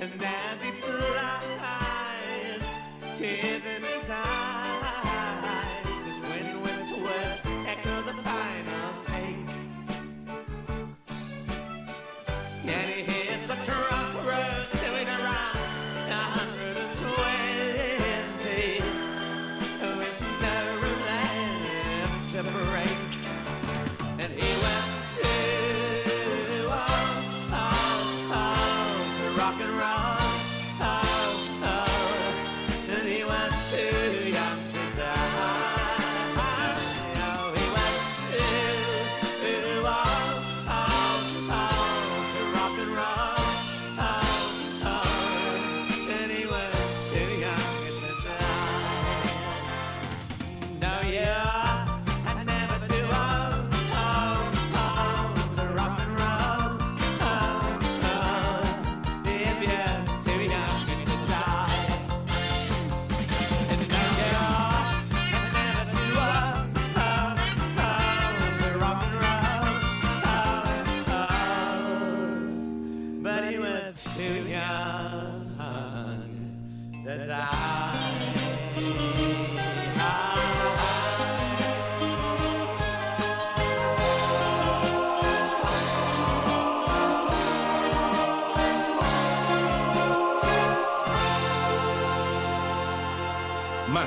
And 0.01 0.23
as 0.23 0.63
he 0.63 0.71
flies, 0.71 1.59
tears 3.19 3.65
in 3.65 3.90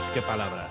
Más 0.04 0.12
que 0.12 0.22
palabras. 0.22 0.63